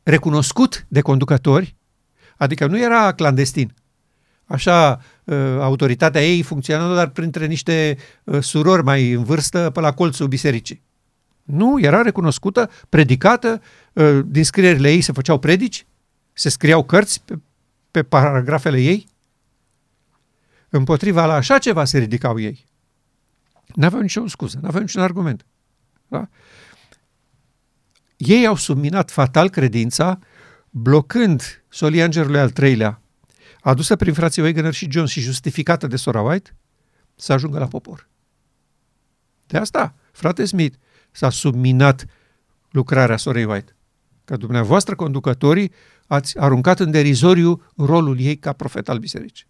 [0.03, 1.75] recunoscut de conducători,
[2.37, 3.73] adică nu era clandestin.
[4.45, 7.97] Așa, ă, autoritatea ei funcționa doar printre niște
[8.27, 10.83] ă, surori mai în vârstă pe la colțul bisericii.
[11.43, 13.61] Nu, era recunoscută, predicată,
[13.95, 15.85] ă, din scrierile ei se făceau predici,
[16.33, 17.23] se scriau cărți
[17.95, 19.07] pe, pe paragrafele ei.
[20.69, 22.65] Împotriva la așa ceva se ridicau ei.
[23.75, 25.45] N-aveau nicio scuză, n-aveau niciun argument.
[26.07, 26.29] Da?
[28.17, 30.19] Ei au subminat fatal credința,
[30.69, 33.01] blocând solia îngerului al treilea,
[33.61, 36.55] adusă prin frații Wegener și Jones și justificată de Sora White,
[37.15, 38.07] să ajungă la popor.
[39.47, 40.77] De asta, frate Smith,
[41.11, 42.05] s-a subminat
[42.69, 43.74] lucrarea Sorei White.
[44.25, 45.71] Că dumneavoastră, conducătorii,
[46.07, 49.47] ați aruncat în derizoriu rolul ei ca profet al bisericii.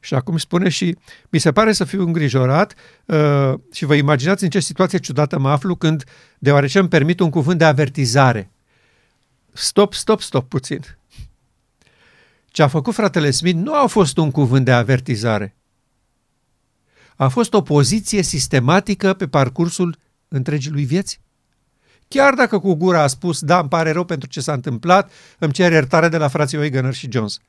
[0.00, 0.96] Și acum spune și
[1.28, 2.74] mi se pare să fiu îngrijorat
[3.06, 6.04] uh, și vă imaginați în ce situație ciudată mă aflu când,
[6.38, 8.50] deoarece îmi permit un cuvânt de avertizare.
[9.52, 10.80] Stop, stop, stop puțin.
[12.48, 15.56] Ce a făcut fratele Smith nu a fost un cuvânt de avertizare.
[17.16, 19.98] A fost o poziție sistematică pe parcursul
[20.28, 21.20] întregii lui vieți.
[22.14, 25.52] Chiar dacă cu gura a spus, da, îmi pare rău pentru ce s-a întâmplat, îmi
[25.52, 27.40] cer iertare de la frații Wegener și Jones.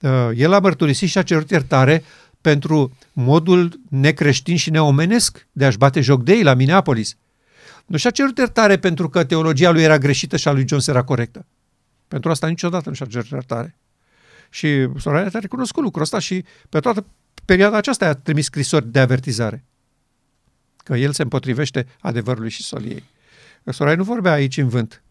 [0.00, 2.04] Uh, el a mărturisit și a cerut iertare
[2.40, 7.16] pentru modul necreștin și neomenesc de a-și bate joc de ei la Minneapolis.
[7.86, 11.02] Nu și-a cerut iertare pentru că teologia lui era greșită și a lui Jones era
[11.02, 11.46] corectă.
[12.08, 13.76] Pentru asta niciodată nu și-a cerut iertare.
[14.50, 17.04] Și Soraya a recunoscut lucrul ăsta și pe toată
[17.44, 19.64] perioada aceasta a trimis scrisori de avertizare.
[20.76, 23.10] Că el se împotrivește adevărului și soliei.
[23.64, 25.02] Soraya nu vorbea aici în vânt.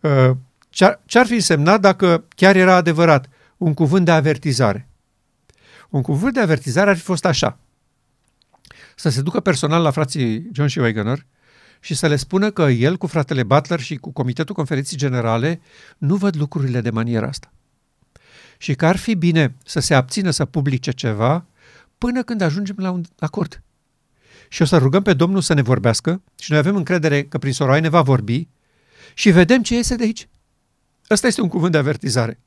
[0.00, 0.30] Uh,
[1.06, 3.28] ce-ar fi însemnat dacă chiar era adevărat?
[3.58, 4.88] un cuvânt de avertizare.
[5.88, 7.58] Un cuvânt de avertizare ar fi fost așa.
[8.96, 11.26] Să se ducă personal la frații John și Wegener
[11.80, 15.60] și să le spună că el cu fratele Butler și cu Comitetul Conferinței Generale
[15.98, 17.52] nu văd lucrurile de maniera asta.
[18.58, 21.44] Și că ar fi bine să se abțină să publice ceva
[21.98, 23.62] până când ajungem la un acord.
[24.48, 27.52] Și o să rugăm pe Domnul să ne vorbească și noi avem încredere că prin
[27.52, 28.48] Soroai ne va vorbi
[29.14, 30.28] și vedem ce iese de aici.
[31.10, 32.40] Ăsta este un cuvânt de avertizare.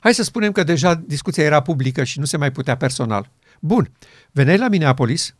[0.00, 3.30] Hai să spunem că deja discuția era publică și nu se mai putea personal.
[3.60, 3.90] Bun,
[4.30, 5.34] veneai la Minneapolis,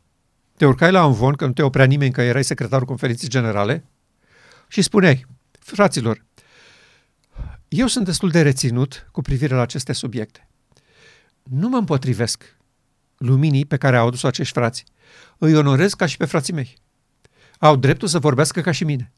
[0.57, 3.85] te urcai la Anvon, că nu te oprea nimeni că erai secretarul conferinței generale,
[4.69, 5.27] și spuneai,
[5.59, 6.25] Fraților,
[7.69, 10.49] eu sunt destul de reținut cu privire la aceste subiecte.
[11.43, 12.57] Nu mă împotrivesc
[13.19, 14.85] luminii pe care au adus acești frați.
[15.39, 16.77] Îi onorez ca și pe frații mei.
[17.59, 19.13] Au dreptul să vorbească ca și mine.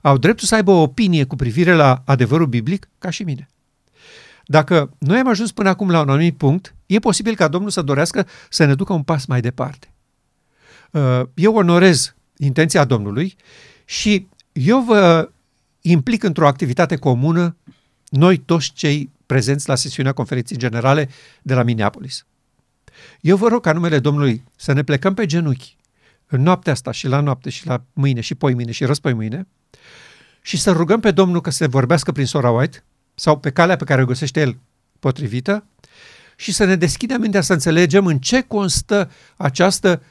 [0.00, 3.48] Au dreptul să aibă o opinie cu privire la adevărul biblic ca și mine.
[4.44, 7.82] Dacă noi am ajuns până acum la un anumit punct, e posibil ca Domnul să
[7.82, 9.92] dorească să ne ducă un pas mai departe.
[10.90, 13.36] Uh, eu onorez intenția Domnului
[13.84, 15.30] și eu vă
[15.80, 17.56] implic într-o activitate comună
[18.08, 21.08] noi toți cei prezenți la sesiunea conferinței generale
[21.42, 22.26] de la Minneapolis.
[23.20, 25.76] Eu vă rog ca numele Domnului să ne plecăm pe genunchi
[26.26, 29.46] în noaptea asta și la noapte și la mâine și poi mâine și răspoi mâine
[30.42, 33.84] și să rugăm pe Domnul că să vorbească prin sora White sau pe calea pe
[33.84, 34.58] care o găsește el
[34.98, 35.66] potrivită
[36.36, 40.02] și să ne deschidem mintea să înțelegem în ce constă această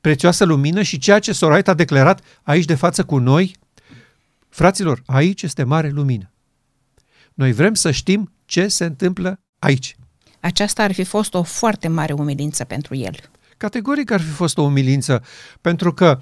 [0.00, 3.56] prețioasă lumină și ceea ce sora White a declarat aici de față cu noi.
[4.48, 6.32] Fraților, aici este mare lumină.
[7.34, 9.96] Noi vrem să știm ce se întâmplă aici.
[10.40, 13.14] Aceasta ar fi fost o foarte mare umilință pentru el.
[13.56, 15.24] Categoric ar fi fost o umilință,
[15.60, 16.20] pentru că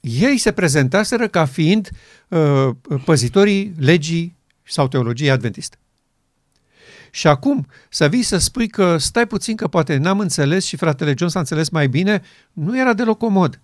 [0.00, 1.90] ei se prezentaseră ca fiind
[2.28, 2.68] uh,
[3.04, 5.76] păzitorii legii sau teologiei adventiste.
[7.10, 11.14] Și acum să vii să spui că stai puțin că poate n-am înțeles și fratele
[11.16, 12.22] John s-a înțeles mai bine,
[12.52, 13.60] nu era deloc comod.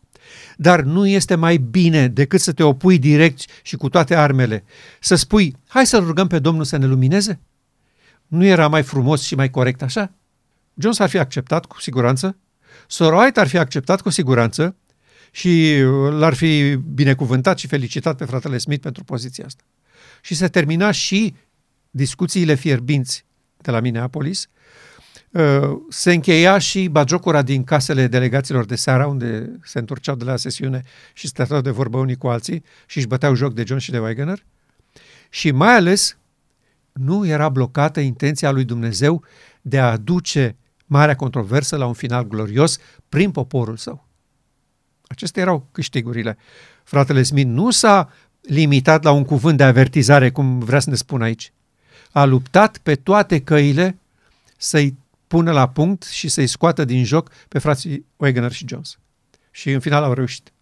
[0.57, 4.65] Dar nu este mai bine decât să te opui direct și cu toate armele,
[5.01, 7.41] să spui, hai să rugăm pe Domnul să ne lumineze?
[8.29, 10.13] Nu era mai frumos și mai corect așa?
[10.75, 12.37] Jones ar fi acceptat cu siguranță,
[12.87, 14.77] Soroait ar fi acceptat cu siguranță
[15.31, 19.63] și l-ar fi binecuvântat și felicitat pe fratele Smith pentru poziția asta.
[20.21, 21.35] Și se termina și
[21.91, 23.25] discuțiile fierbinți
[23.57, 24.49] de la Minneapolis,
[25.31, 30.37] uh, se încheia și bagiocura din casele delegaților de seara, unde se întorceau de la
[30.37, 33.91] sesiune și stăteau de vorbă unii cu alții și își băteau joc de John și
[33.91, 34.45] de Wagner.
[35.31, 36.17] Și mai ales
[37.01, 39.25] nu era blocată intenția lui Dumnezeu
[39.63, 40.57] de a aduce
[40.87, 44.07] marea controversă la un final glorios prin poporul său.
[45.07, 46.39] Acestea erau câștigurile.
[46.85, 51.23] Fratele Smith nu s-a limitat la un cuvânt de avertizare, cum vrea să ne spun
[51.23, 51.53] aici.
[52.13, 53.99] A luptat pe toate căile
[54.57, 58.99] să-i pună la punct și să-i scoată din joc pe frații Wegener și Jones.
[59.51, 60.53] Și în final au reușit.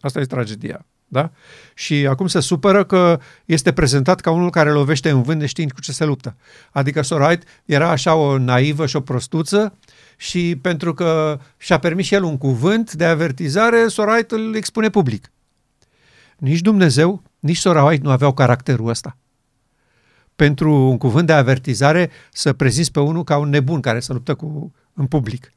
[0.00, 0.86] Asta e tragedia.
[1.08, 1.30] Da?
[1.74, 5.80] Și acum se supără că este prezentat ca unul care lovește în vânt neștiind cu
[5.80, 6.36] ce se luptă.
[6.70, 9.78] Adică Sorait era așa o naivă și o prostuță
[10.16, 15.30] și pentru că și-a permis și el un cuvânt de avertizare, Sorait îl expune public.
[16.36, 19.16] Nici Dumnezeu, nici Sorait nu aveau caracterul ăsta.
[20.36, 24.34] Pentru un cuvânt de avertizare să prezinți pe unul ca un nebun care se luptă
[24.34, 25.52] cu, în public.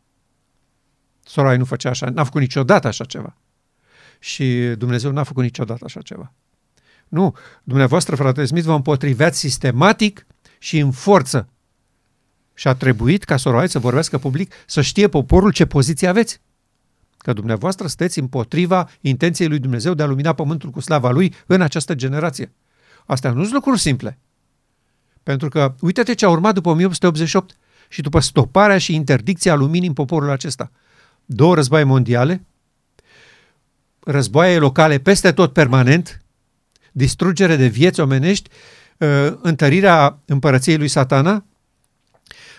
[1.24, 3.36] Sorai nu făcea așa, n-a făcut niciodată așa ceva.
[4.20, 6.34] Și Dumnezeu n-a făcut niciodată așa ceva.
[7.08, 10.26] Nu, dumneavoastră, frate Smith, vă împotriveați sistematic
[10.58, 11.48] și în forță.
[12.54, 16.42] Și a trebuit ca Soroai să vorbească public, să știe poporul ce poziție aveți.
[17.18, 21.62] Că dumneavoastră sunteți împotriva intenției lui Dumnezeu de a lumina pământul cu slava lui în
[21.62, 22.52] această generație.
[23.06, 24.20] Astea nu sunt lucruri simple.
[25.24, 27.58] Pentru că uite-te ce a urmat după 1888
[27.90, 30.72] și după stoparea și interdicția luminii în poporul acesta.
[31.26, 32.46] Două războaie mondiale,
[34.12, 36.22] războaie locale peste tot permanent,
[36.92, 38.50] distrugere de vieți omenești,
[38.98, 41.46] uh, întărirea împărăției lui satana,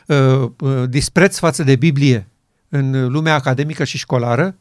[0.07, 2.29] uh, uh, dispreț față de Biblie
[2.69, 4.57] în lumea academică și școlară,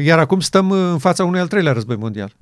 [0.00, 2.36] iar acum stăm în fața unui al treilea război mondial.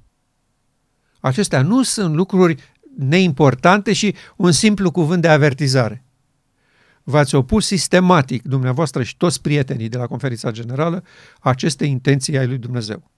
[1.20, 2.62] Acestea nu sunt lucruri
[2.98, 6.04] neimportante și un simplu cuvânt de avertizare.
[7.02, 11.04] V-ați opus sistematic, dumneavoastră și toți prietenii de la conferința generală,
[11.40, 13.10] aceste intenții ai lui Dumnezeu.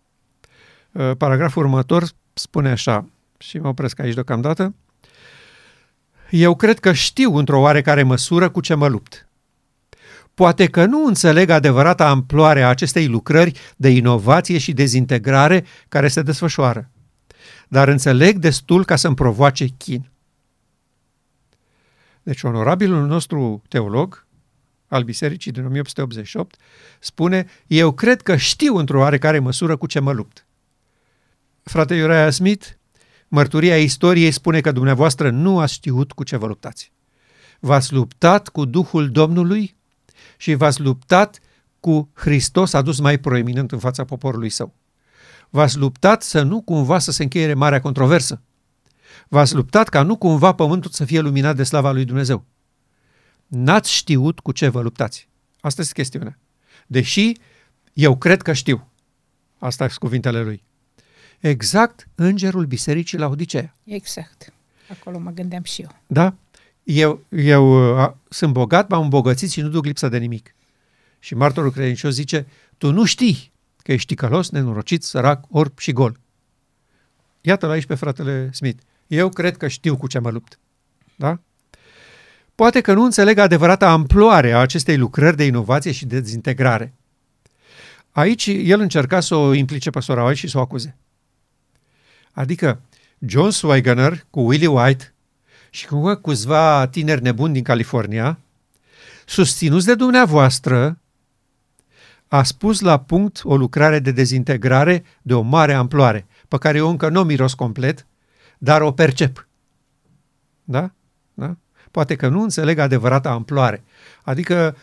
[0.93, 4.75] Uh, paragraful următor spune așa, și mă opresc aici deocamdată,
[6.31, 9.29] eu cred că știu într-o oarecare măsură cu ce mă lupt.
[10.35, 16.23] Poate că nu înțeleg adevărata amploare a acestei lucrări de inovație și dezintegrare care se
[16.23, 16.91] desfășoară,
[17.69, 20.11] dar înțeleg destul ca să-mi provoace chin.
[22.23, 24.27] Deci onorabilul nostru teolog
[24.89, 26.57] al bisericii din 1888
[26.99, 30.47] spune, eu cred că știu într-o oarecare măsură cu ce mă lupt.
[31.69, 32.67] Frate Uriah Smith,
[33.29, 36.93] mărturia istoriei spune că dumneavoastră nu ați știut cu ce vă luptați.
[37.61, 39.77] V-ați luptat cu Duhul Domnului
[40.37, 41.39] și v-ați luptat
[41.81, 44.75] cu Hristos adus mai proeminent în fața poporului său.
[45.51, 48.43] V-ați luptat să nu cumva să se încheie marea controversă.
[49.29, 52.45] V-ați luptat ca nu cumva pământul să fie luminat de slava lui Dumnezeu.
[53.47, 55.29] N-ați știut cu ce vă luptați.
[55.61, 56.39] Asta este chestiunea.
[56.87, 57.33] Deși
[57.93, 58.89] eu cred că știu.
[59.59, 60.67] Asta sunt cuvintele lui.
[61.41, 63.75] Exact îngerul bisericii la Odiseea.
[63.85, 64.53] Exact.
[64.91, 65.89] Acolo mă gândeam și eu.
[66.07, 66.35] Da?
[66.83, 70.55] Eu, eu a, sunt bogat, m-am îmbogățit și nu duc lipsă de nimic.
[71.19, 72.47] Și martorul credincios zice,
[72.79, 76.19] tu nu știi că ești ticălos, nenorocit, sărac, orb și gol.
[77.41, 78.83] Iată-l aici pe fratele Smith.
[79.07, 80.59] Eu cred că știu cu ce mă lupt.
[81.17, 81.41] Da?
[82.55, 86.95] Poate că nu înțeleg adevărata amploare a acestei lucrări de inovație și de dezintegrare.
[88.11, 90.97] Aici el încerca să o implice pe sora White și să o acuze.
[92.39, 92.81] Adică
[93.19, 95.15] John Swigener cu Willie White
[95.71, 98.39] și cu câțiva tineri nebuni din California,
[99.27, 100.99] susținuți de dumneavoastră,
[102.29, 106.89] a spus la punct o lucrare de dezintegrare de o mare amploare, pe care eu
[106.89, 108.07] încă nu o miros complet,
[108.59, 109.49] dar o percep.
[110.65, 110.91] Da?
[111.35, 111.57] da?
[111.91, 113.85] Poate că nu înțeleg adevărata amploare.
[114.23, 114.77] Adică,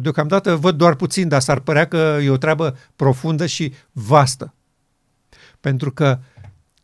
[0.00, 4.54] deocamdată văd doar puțin, dar s-ar părea că e o treabă profundă și vastă.
[5.60, 6.18] Pentru că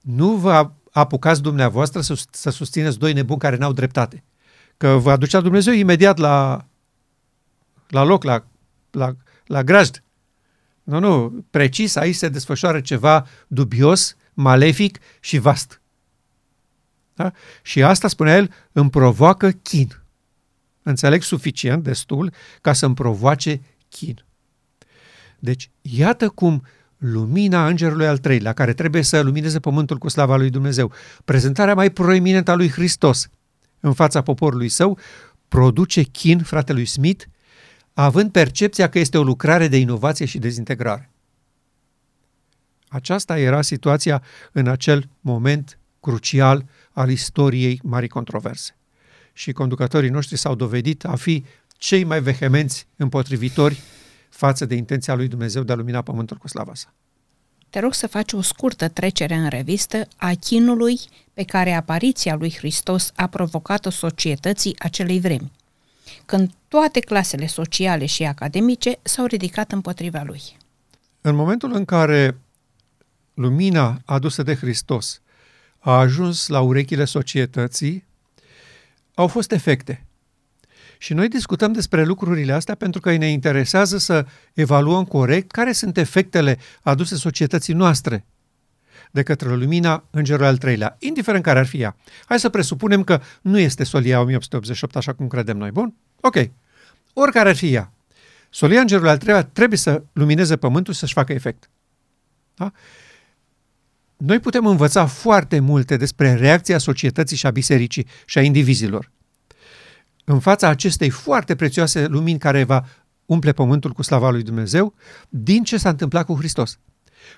[0.02, 4.24] nu vă apucați dumneavoastră să, să susțineți doi nebuni care n-au dreptate.
[4.76, 6.66] Că vă aducea Dumnezeu imediat la,
[7.88, 8.44] la loc, la,
[8.90, 10.02] la, la grajd.
[10.82, 15.80] Nu, nu, precis aici se desfășoară ceva dubios, malefic și vast.
[17.14, 17.32] Da?
[17.62, 20.02] Și asta, spunea el, îmi provoacă chin.
[20.82, 24.24] Înțeleg suficient, destul, ca să îmi provoace chin.
[25.38, 26.62] Deci, iată cum
[27.02, 30.92] lumina îngerului al treilea, care trebuie să lumineze pământul cu slava lui Dumnezeu,
[31.24, 33.28] prezentarea mai proeminentă a lui Hristos
[33.80, 34.98] în fața poporului său,
[35.48, 37.24] produce chin fratelui Smith,
[37.94, 41.10] având percepția că este o lucrare de inovație și dezintegrare.
[42.88, 44.22] Aceasta era situația
[44.52, 48.76] în acel moment crucial al istoriei marii controverse.
[49.32, 51.44] Și conducătorii noștri s-au dovedit a fi
[51.76, 53.82] cei mai vehemenți împotrivitori
[54.32, 56.92] față de intenția lui Dumnezeu de a lumina pământul cu slava sa.
[57.70, 61.00] Te rog să faci o scurtă trecere în revistă a chinului
[61.34, 65.52] pe care apariția lui Hristos a provocat-o societății acelei vremi,
[66.24, 70.42] când toate clasele sociale și academice s-au ridicat împotriva lui.
[71.20, 72.38] În momentul în care
[73.34, 75.20] lumina adusă de Hristos
[75.78, 78.04] a ajuns la urechile societății,
[79.14, 80.04] au fost efecte.
[81.02, 85.96] Și noi discutăm despre lucrurile astea pentru că ne interesează să evaluăm corect care sunt
[85.96, 88.24] efectele aduse societății noastre
[89.10, 91.96] de către lumina îngerului al treilea, indiferent care ar fi ea.
[92.24, 95.70] Hai să presupunem că nu este solia 1888 așa cum credem noi.
[95.70, 95.94] Bun?
[96.20, 96.36] Ok.
[97.12, 97.92] Oricare ar fi ea.
[98.50, 101.70] Solia îngerului al treilea trebuie să lumineze pământul să-și facă efect.
[102.54, 102.72] Da?
[104.16, 109.10] Noi putem învăța foarte multe despre reacția societății și a bisericii și a indivizilor.
[110.24, 112.84] În fața acestei foarte prețioase lumini care va
[113.26, 114.94] umple pământul cu slava lui Dumnezeu,
[115.28, 116.78] din ce s-a întâmplat cu Hristos.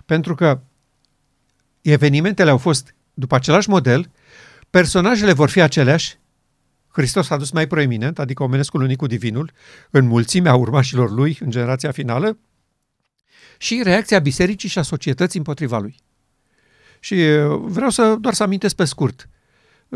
[0.07, 0.61] Pentru că
[1.81, 4.11] evenimentele au fost după același model,
[4.71, 6.19] personajele vor fi aceleași,
[6.89, 9.53] Hristos a dus mai proeminent, adică omenescul unii cu divinul,
[9.91, 12.39] în mulțimea urmașilor lui în generația finală,
[13.59, 15.97] și reacția bisericii și a societății împotriva lui.
[17.01, 17.15] Și
[17.61, 19.29] vreau să doar să amintesc pe scurt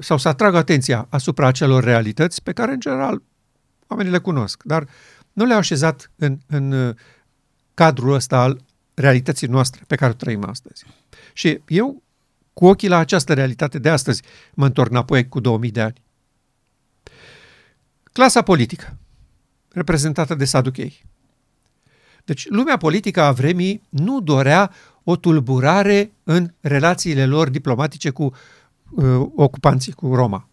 [0.00, 3.22] sau să atrag atenția asupra acelor realități pe care, în general,
[3.86, 4.88] oamenii le cunosc, dar
[5.32, 6.94] nu le-au așezat în, în
[7.74, 8.60] cadrul ăsta al
[8.94, 10.84] realității noastre pe care o trăim astăzi.
[11.32, 12.02] Și eu,
[12.52, 14.22] cu ochii la această realitate de astăzi,
[14.54, 16.02] mă întorc înapoi cu 2000 de ani.
[18.12, 18.96] Clasa politică,
[19.68, 21.06] reprezentată de saduchei.
[22.24, 24.72] Deci, lumea politică a vremii nu dorea
[25.04, 28.32] o tulburare în relațiile lor diplomatice cu uh,
[29.34, 30.48] ocupanții, cu Roma.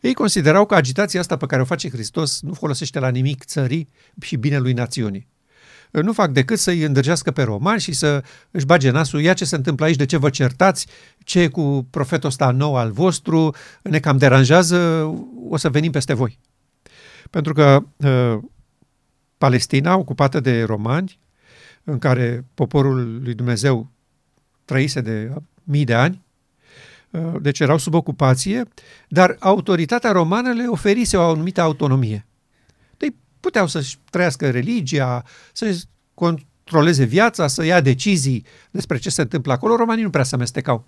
[0.00, 3.88] Ei considerau că agitația asta pe care o face Hristos nu folosește la nimic țării
[4.20, 5.28] și binelui națiunii.
[5.90, 9.44] Uh, nu fac decât să-i îndrăgească pe romani și să își bage nasul, ia ce
[9.44, 10.86] se întâmplă aici, de ce vă certați,
[11.18, 14.78] ce e cu profetul ăsta nou al vostru, ne cam deranjează,
[15.48, 16.38] o să venim peste voi.
[17.30, 18.38] Pentru că uh,
[19.38, 21.18] Palestina, ocupată de romani,
[21.84, 23.90] în care poporul lui Dumnezeu
[24.64, 25.32] trăise de
[25.64, 26.25] mii de ani, uh,
[27.40, 28.68] deci erau sub ocupație,
[29.08, 32.26] dar autoritatea romană le oferise o anumită autonomie.
[32.96, 35.82] Deci puteau să-și trăiască religia, să
[36.14, 39.76] controleze viața, să ia decizii despre ce se întâmplă acolo.
[39.76, 40.86] Romanii nu prea se amestecau.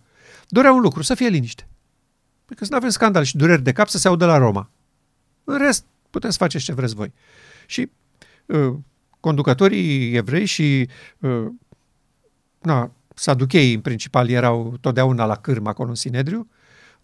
[0.48, 1.68] Doreau un lucru, să fie liniște.
[2.44, 4.70] Pentru că să nu avem scandal și dureri de cap să se audă la Roma.
[5.44, 7.12] În rest, puteți face ce vreți voi.
[7.66, 7.90] Și
[8.46, 8.74] uh,
[9.20, 10.88] conducătorii evrei și
[11.18, 11.46] uh,
[12.58, 16.48] na, saducheii în principal erau totdeauna la cârm acolo în Sinedriu,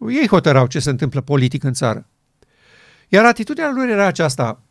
[0.09, 2.09] ei hotărau ce se întâmplă politic în țară.
[3.09, 4.63] Iar atitudinea lor era aceasta,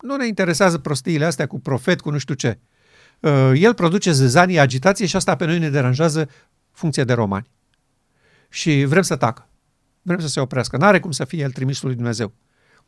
[0.00, 2.58] nu ne interesează prostiile astea cu profet, cu nu știu ce.
[3.20, 6.28] uh, el produce zăzanie, agitație și asta pe noi ne deranjează
[6.70, 7.50] funcție de romani.
[8.48, 9.48] Și vrem să tacă.
[10.02, 10.76] Vrem să se oprească.
[10.76, 12.32] N-are cum să fie el trimisul lui Dumnezeu.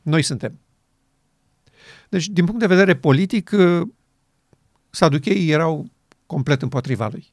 [0.02, 0.58] Noi suntem.
[2.08, 3.88] Deci, din punct de vedere politic, uh,
[4.90, 5.90] saducheii erau
[6.26, 7.32] complet împotriva lui.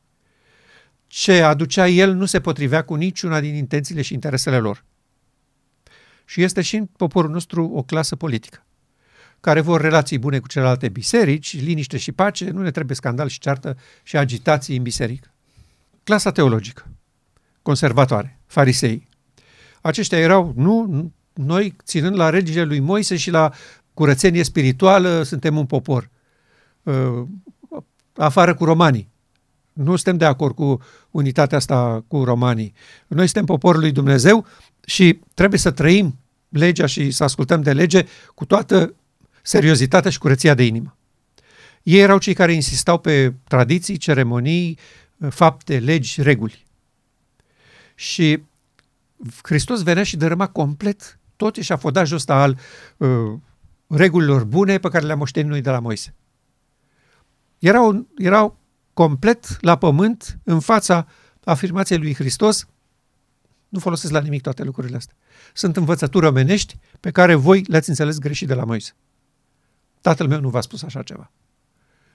[1.14, 4.84] Ce aducea el nu se potrivea cu niciuna din intențiile și interesele lor.
[6.26, 8.66] Și este și în poporul nostru o clasă politică,
[9.40, 13.40] care vor relații bune cu celelalte biserici, liniște și pace, nu ne trebuie scandal și
[13.40, 15.34] ceartă și agitații în biserică.
[16.04, 16.88] Clasa teologică,
[17.62, 19.08] conservatoare, farisei.
[19.82, 23.52] Aceștia erau, nu, noi ținând la regile lui Moise și la
[23.94, 26.10] curățenie spirituală, suntem un popor.
[26.84, 27.24] Uh,
[28.14, 29.11] afară cu romanii.
[29.74, 32.74] Nu suntem de acord cu unitatea asta cu romanii.
[33.08, 34.46] Noi suntem poporul lui Dumnezeu
[34.86, 36.20] și trebuie să trăim
[36.50, 38.06] legea și să ascultăm de lege
[38.36, 38.96] cu toată
[39.42, 40.96] seriozitatea și curăția de inimă.
[41.84, 44.78] Ei erau cei care insistau pe tradiții, ceremonii,
[45.30, 46.66] fapte, legi, reguli.
[47.96, 48.44] Și
[49.44, 52.58] Hristos venea și dărâma complet tot și a fodajul ăsta al
[52.98, 53.34] uh,
[53.88, 56.16] regulilor bune pe care le-am moștenit noi de la Moise.
[57.60, 58.58] Erau, erau
[58.94, 61.08] complet la pământ în fața
[61.44, 62.68] afirmației lui Hristos,
[63.70, 65.16] nu folosesc la nimic toate lucrurile astea.
[65.54, 68.96] Sunt învățături omenești pe care voi le-ați înțeles greșit de la Moise.
[70.02, 71.32] Tatăl meu nu v-a spus așa ceva.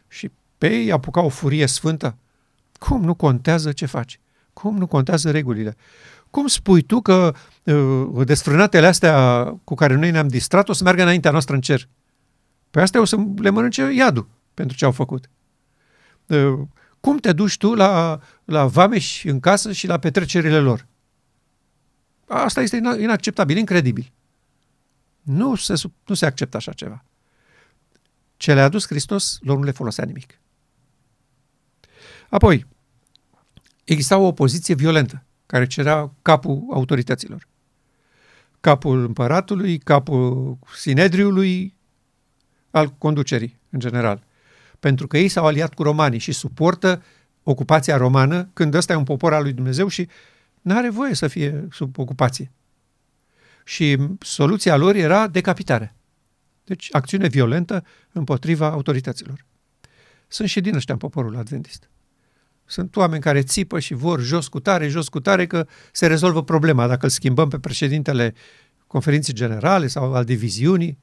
[0.08, 2.16] Și pe ei apuca o furie sfântă.
[2.78, 4.20] Cum nu contează ce faci?
[4.52, 5.76] Cum nu contează regulile?
[6.30, 11.02] Cum spui tu că uh, desfrânatele astea cu care noi ne-am distrat o să meargă
[11.02, 11.88] înaintea noastră în cer?
[12.70, 15.30] Pe astea o să le mănânce iadul pentru ce au făcut.
[16.26, 16.60] Uh,
[17.00, 20.86] cum te duci tu la, la vameș în casă și la petrecerile lor?
[22.26, 24.12] Asta este inacceptabil, incredibil.
[25.22, 27.04] Nu se, nu se acceptă așa ceva.
[28.36, 30.40] Ce le-a adus Hristos, lor nu le folosea nimic.
[32.28, 32.66] Apoi,
[33.84, 37.48] exista o opoziție violentă care cerea capul autorităților.
[38.60, 41.76] Capul împăratului, capul sinedriului,
[42.70, 44.25] al conducerii, în general.
[44.80, 47.02] Pentru că ei s-au aliat cu romanii și suportă
[47.42, 50.08] ocupația romană când ăsta e un popor al lui Dumnezeu și
[50.62, 52.52] nu are voie să fie sub ocupație.
[53.64, 55.94] Și soluția lor era decapitarea.
[56.64, 59.44] Deci acțiune violentă împotriva autorităților.
[60.28, 61.90] Sunt și din ăștia în poporul adventist.
[62.64, 66.42] Sunt oameni care țipă și vor jos cu tare, jos cu tare, că se rezolvă
[66.44, 66.86] problema.
[66.86, 68.34] Dacă îl schimbăm pe președintele
[68.86, 70.98] conferinței generale sau al diviziunii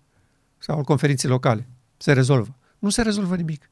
[0.58, 1.68] sau al conferinței locale,
[1.98, 2.58] se rezolvă.
[2.84, 3.70] Nu se rezolvă nimic.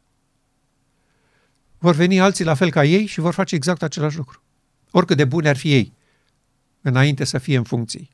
[1.77, 4.43] Vor veni alții la fel ca ei și vor face exact același lucru.
[4.91, 5.93] Oricât de buni ar fi ei,
[6.81, 8.09] înainte să fie în funcții.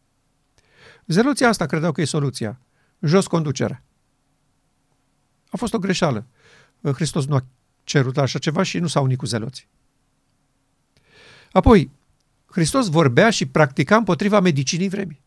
[1.05, 2.61] Zeloția asta credeau că e soluția.
[2.99, 3.83] Jos conducerea.
[5.49, 6.27] A fost o greșeală.
[6.81, 7.45] Hristos nu a
[7.83, 9.67] cerut așa ceva și nu s-a unit cu zeloții.
[11.51, 11.91] Apoi,
[12.45, 15.21] Hristos vorbea și practica împotriva medicinii vremii.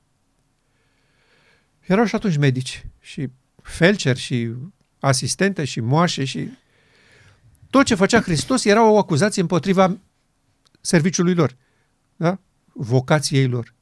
[1.80, 3.28] Erau și atunci medici și
[3.62, 4.54] felceri și
[5.00, 6.48] asistente și moașe și
[7.70, 9.98] tot ce făcea Hristos era o acuzație împotriva
[10.80, 11.56] serviciului lor,
[12.16, 12.38] da?
[12.72, 13.74] vocației lor.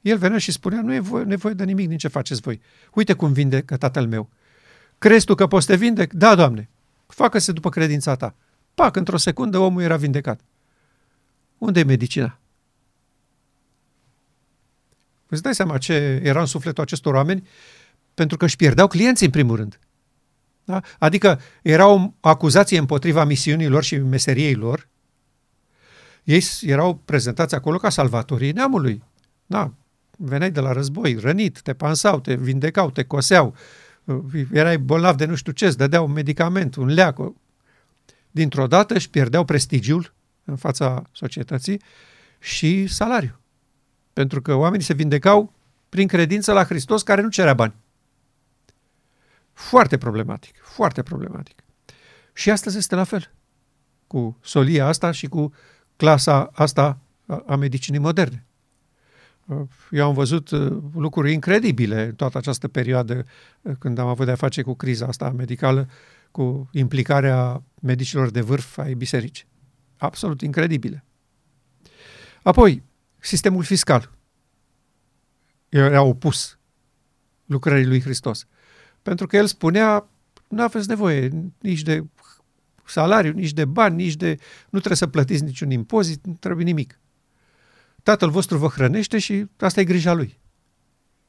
[0.00, 2.60] El venea și spunea, nu e nevoie, nevoie de nimic din ce faceți voi.
[2.94, 4.28] Uite cum vindecă tatăl meu.
[4.98, 6.12] Crezi tu că poți să te vindec?
[6.12, 6.68] Da, Doamne.
[7.06, 8.34] Facă-se după credința ta.
[8.74, 10.40] Pac, într-o secundă omul era vindecat.
[11.58, 12.38] Unde e medicina?
[15.28, 17.48] Îți dai seama ce era în sufletul acestor oameni?
[18.14, 19.78] Pentru că își pierdeau clienții în primul rând.
[20.66, 20.80] Da?
[20.98, 24.88] Adică era o acuzație împotriva misiunilor și meseriei lor.
[26.24, 29.02] Ei erau prezentați acolo ca salvatorii neamului.
[29.46, 29.72] Da,
[30.16, 33.54] veneai de la război, rănit, te pansau, te vindecau, te coseau,
[34.52, 37.18] erai bolnav de nu știu ce, îți dădeau un medicament, un leac.
[38.30, 40.14] Dintr-o dată își pierdeau prestigiul
[40.44, 41.80] în fața societății
[42.38, 43.40] și salariu.
[44.12, 45.52] Pentru că oamenii se vindecau
[45.88, 47.74] prin credință la Hristos care nu cerea bani.
[49.56, 51.62] Foarte problematic, foarte problematic.
[52.32, 53.30] Și astăzi este la fel,
[54.06, 55.52] cu solia asta și cu
[55.96, 56.98] clasa asta
[57.46, 58.46] a medicinii moderne.
[59.90, 63.26] Eu am văzut uh, lucruri incredibile în toată această perioadă
[63.62, 65.88] uh, când am avut de-a face cu criza asta medicală,
[66.30, 69.46] cu implicarea medicilor de vârf ai bisericii.
[69.96, 71.04] Absolut incredibile.
[72.42, 72.82] Apoi,
[73.18, 74.12] sistemul fiscal
[75.68, 76.58] era opus
[77.44, 78.46] lucrării lui Hristos.
[79.06, 80.08] Pentru că el spunea,
[80.48, 82.04] nu aveți nevoie nici de
[82.84, 84.36] salariu, nici de bani, nici de...
[84.64, 87.00] Nu trebuie să plătiți niciun impozit, nu trebuie nimic.
[88.02, 90.38] Tatăl vostru vă hrănește și asta e grija lui.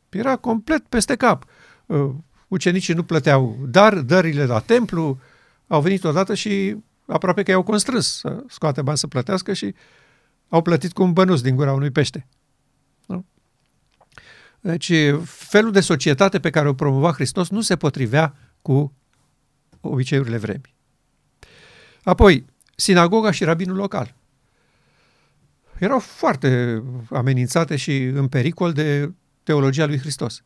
[0.09, 1.45] Era complet peste cap.
[1.85, 2.09] Uh,
[2.47, 5.19] ucenicii nu plăteau dar, dările la templu,
[5.67, 6.75] au venit odată și
[7.05, 9.75] aproape că i-au constrâns să scoate bani să plătească și
[10.49, 12.27] au plătit cu un bănuț din gura unui pește.
[14.59, 14.69] Nu?
[14.69, 14.91] Deci,
[15.23, 18.93] felul de societate pe care o promova Hristos nu se potrivea cu
[19.81, 20.75] obiceiurile vremii.
[22.03, 22.45] Apoi,
[22.75, 24.15] sinagoga și rabinul local.
[25.79, 29.11] Erau foarte amenințate și în pericol de
[29.43, 30.43] teologia lui Hristos,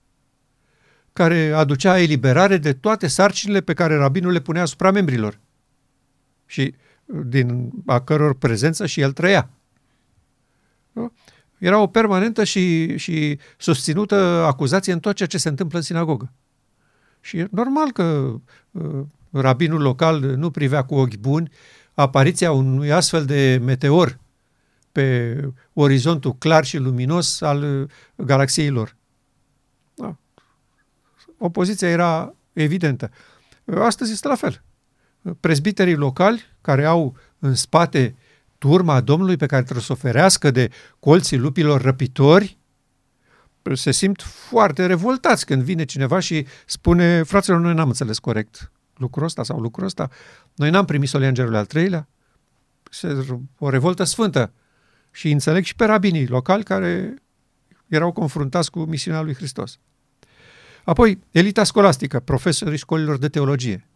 [1.14, 5.40] care aducea eliberare de toate sarcinile pe care rabinul le punea asupra membrilor
[6.46, 9.50] și din a căror prezență și el trăia.
[10.92, 11.14] Nu?
[11.62, 16.32] Era o permanentă și, și susținută acuzație în tot ceea ce se întâmplă în sinagogă.
[17.20, 18.34] Și e normal că
[18.72, 21.52] uh, rabinul local nu privea cu ochi buni
[21.94, 24.20] apariția unui astfel de meteor
[24.92, 25.38] pe
[25.74, 27.90] orizontul clar și luminos al uh,
[28.26, 28.96] galaxiei lor.
[29.94, 30.16] Da.
[31.38, 33.12] Opoziția era evidentă.
[33.76, 34.62] Astăzi este la fel.
[35.40, 38.16] Prezbiterii locali, care au în spate
[38.62, 42.58] turma Domnului pe care trebuie să o ferească de colții lupilor răpitori,
[43.74, 49.26] se simt foarte revoltați când vine cineva și spune, fraților, noi n-am înțeles corect lucrul
[49.26, 50.10] ăsta sau lucrul ăsta,
[50.56, 52.08] noi n-am primit solia îngerului al treilea.
[52.90, 53.26] Se,
[53.58, 54.54] o revoltă sfântă.
[55.12, 57.14] Și înțeleg și pe rabinii locali care
[57.88, 59.80] erau confruntați cu misiunea lui Hristos.
[60.84, 63.88] Apoi, elita scolastică, profesorii școlilor de teologie.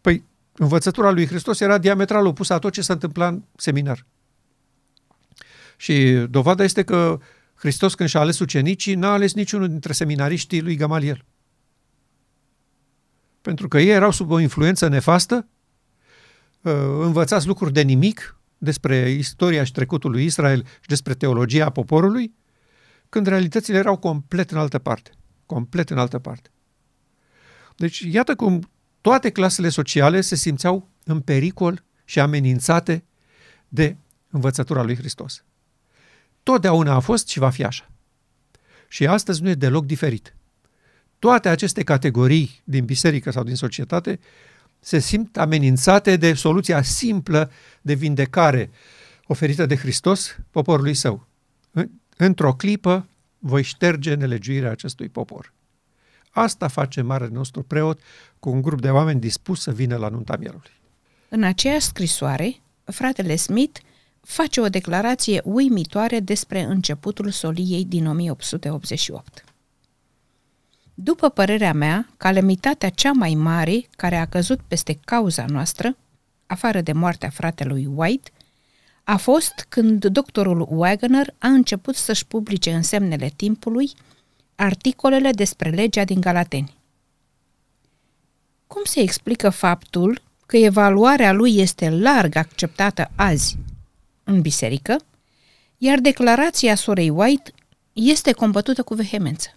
[0.00, 4.06] Păi, învățătura lui Hristos era diametral opusă a tot ce s-a întâmplat în seminar.
[5.76, 7.18] Și dovada este că
[7.54, 11.24] Hristos, când și-a ales ucenicii, n-a ales niciunul dintre seminariștii lui Gamaliel.
[13.40, 15.48] Pentru că ei erau sub o influență nefastă,
[16.60, 22.34] uh, învățați lucruri de nimic despre istoria și trecutul lui Israel și despre teologia poporului,
[23.08, 25.10] când realitățile erau complet în altă parte.
[25.46, 26.50] Complet în altă parte.
[27.76, 28.70] Deci, iată cum
[29.00, 33.04] toate clasele sociale se simțeau în pericol și amenințate
[33.68, 33.96] de
[34.30, 35.44] învățătura lui Hristos.
[36.42, 37.90] Totdeauna a fost și va fi așa.
[38.88, 40.34] Și astăzi nu e deloc diferit.
[41.18, 44.20] Toate aceste categorii din biserică sau din societate
[44.80, 48.70] se simt amenințate de soluția simplă de vindecare
[49.26, 51.26] oferită de Hristos poporului său.
[52.16, 55.52] Într-o clipă voi șterge nelegiuirea acestui popor.
[56.30, 58.00] Asta face marele nostru preot
[58.38, 60.70] cu un grup de oameni dispus să vină la nunta mielului.
[61.28, 63.80] În aceeași scrisoare, fratele Smith
[64.20, 69.44] face o declarație uimitoare despre începutul soliei din 1888.
[70.94, 75.96] După părerea mea, calamitatea cea mai mare care a căzut peste cauza noastră,
[76.46, 78.30] afară de moartea fratelui White,
[79.04, 83.90] a fost când doctorul Wagner a început să-și publice în semnele timpului
[84.60, 86.78] articolele despre legea din Galateni.
[88.66, 93.58] Cum se explică faptul că evaluarea lui este larg acceptată azi
[94.24, 94.96] în biserică,
[95.76, 97.52] iar declarația sorei White
[97.92, 99.48] este combătută cu vehemență?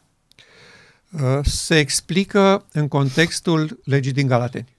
[1.12, 4.76] Uh, se explică în contextul legii din Galateni.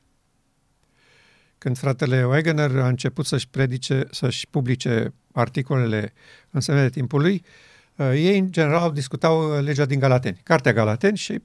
[1.58, 6.12] Când fratele Wegener a început să-și predice, să-și publice articolele
[6.50, 11.42] în semnele timpului, uh, ei în general discutau legea din Galateni, cartea Galateni și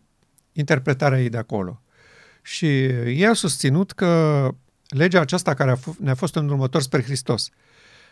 [0.52, 1.82] interpretarea ei de acolo.
[2.41, 4.47] Și ei au susținut că
[4.88, 7.50] legea aceasta care a f- ne-a fost în următor spre Hristos,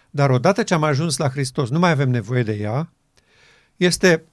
[0.10, 2.92] dar odată ce am ajuns la Hristos, nu mai avem nevoie de ea,
[3.76, 4.24] este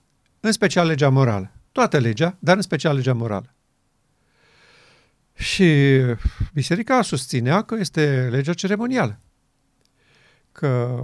[0.41, 1.51] în special legea morală.
[1.73, 3.55] Toată legea, dar în special legea morală.
[5.35, 6.01] Și
[6.53, 9.19] biserica susținea că este legea ceremonială.
[10.53, 11.01] Că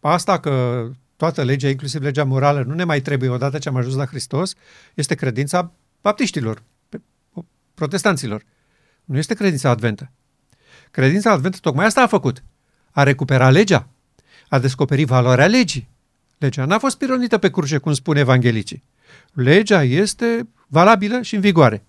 [0.00, 0.86] asta că
[1.16, 4.54] toată legea, inclusiv legea morală, nu ne mai trebuie odată ce am ajuns la Hristos,
[4.94, 6.62] este credința baptiștilor,
[7.74, 8.42] protestanților.
[9.04, 10.10] Nu este credința adventă.
[10.90, 12.42] Credința adventă tocmai asta a făcut.
[12.90, 13.88] A recuperat legea.
[14.48, 15.88] A descoperit valoarea legii.
[16.38, 18.84] Legea n-a fost pironită pe cruce, cum spune evanghelicii
[19.32, 21.84] legea este valabilă și în vigoare.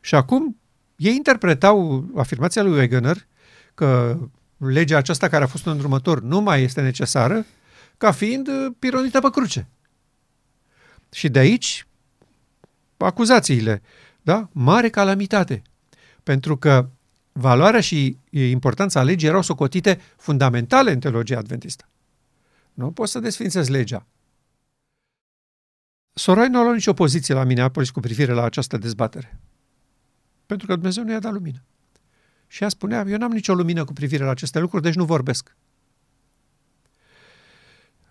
[0.00, 0.60] Și acum
[0.96, 3.26] ei interpretau afirmația lui Wegener
[3.74, 4.18] că
[4.56, 7.46] legea aceasta care a fost în următor nu mai este necesară
[7.96, 9.68] ca fiind uh, pironită pe cruce.
[11.10, 11.86] Și de aici
[12.96, 13.82] acuzațiile,
[14.22, 14.48] da?
[14.52, 15.62] Mare calamitate.
[16.22, 16.88] Pentru că
[17.32, 21.88] valoarea și importanța legii erau socotite fundamentale în teologia adventistă.
[22.74, 24.06] Nu poți să desfințezi legea.
[26.12, 29.40] Sorai nu a luat nicio poziție la Minneapolis cu privire la această dezbatere.
[30.46, 31.62] Pentru că Dumnezeu nu i-a dat lumină.
[32.46, 35.56] Și ea spunea, eu n-am nicio lumină cu privire la aceste lucruri, deci nu vorbesc.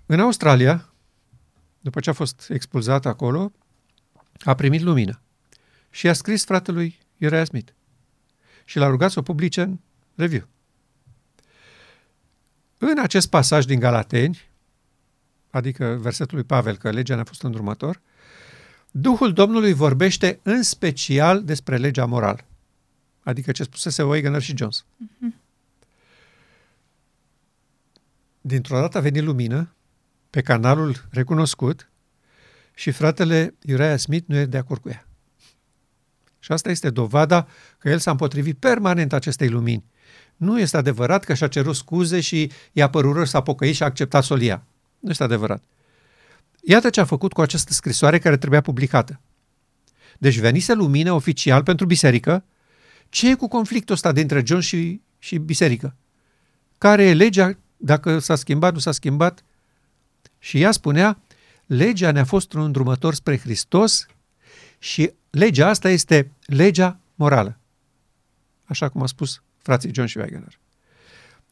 [0.06, 0.94] În Australia,
[1.80, 3.52] după ce a fost expulzat acolo,
[4.44, 5.22] a primit lumină.
[5.90, 7.72] Și a scris fratelui Uriah Smith.
[8.66, 9.80] și l-a rugat să o publice în
[10.16, 10.48] review.
[12.78, 14.42] În acest pasaj din Galateni,
[15.50, 18.02] adică versetul lui Pavel, că legea ne-a fost îndrumător,
[18.92, 22.46] Duhul Domnului vorbește în special despre legea morală.
[23.24, 24.86] Adică ce spusese Wegener și Jones.
[24.86, 25.44] Uh-huh.
[28.42, 29.76] Dintr-o dată a venit lumină
[30.36, 31.90] pe canalul recunoscut
[32.74, 35.08] și fratele Uriah Smith nu e de acord cu ea.
[36.40, 39.86] Și asta este dovada că el s-a împotrivit permanent acestei lumini.
[40.36, 43.86] Nu este adevărat că și-a cerut scuze și i-a părut rău, s-a pocăit și a
[43.86, 44.64] acceptat solia.
[45.00, 45.64] Nu este adevărat.
[46.62, 49.20] Iată ce a făcut cu această scrisoare care trebuia publicată.
[50.18, 52.44] Deci venise lumină oficial pentru biserică.
[53.10, 55.96] Ce e cu conflictul ăsta dintre John și, și biserică?
[56.78, 59.44] Care e legea, dacă s-a schimbat, nu s-a schimbat?
[60.46, 61.18] Și ea spunea,
[61.66, 64.08] legea ne-a fost un îndrumător spre Hristos
[64.80, 67.58] și legea asta este legea morală.
[68.66, 70.60] Așa cum a spus frații John și Wagner.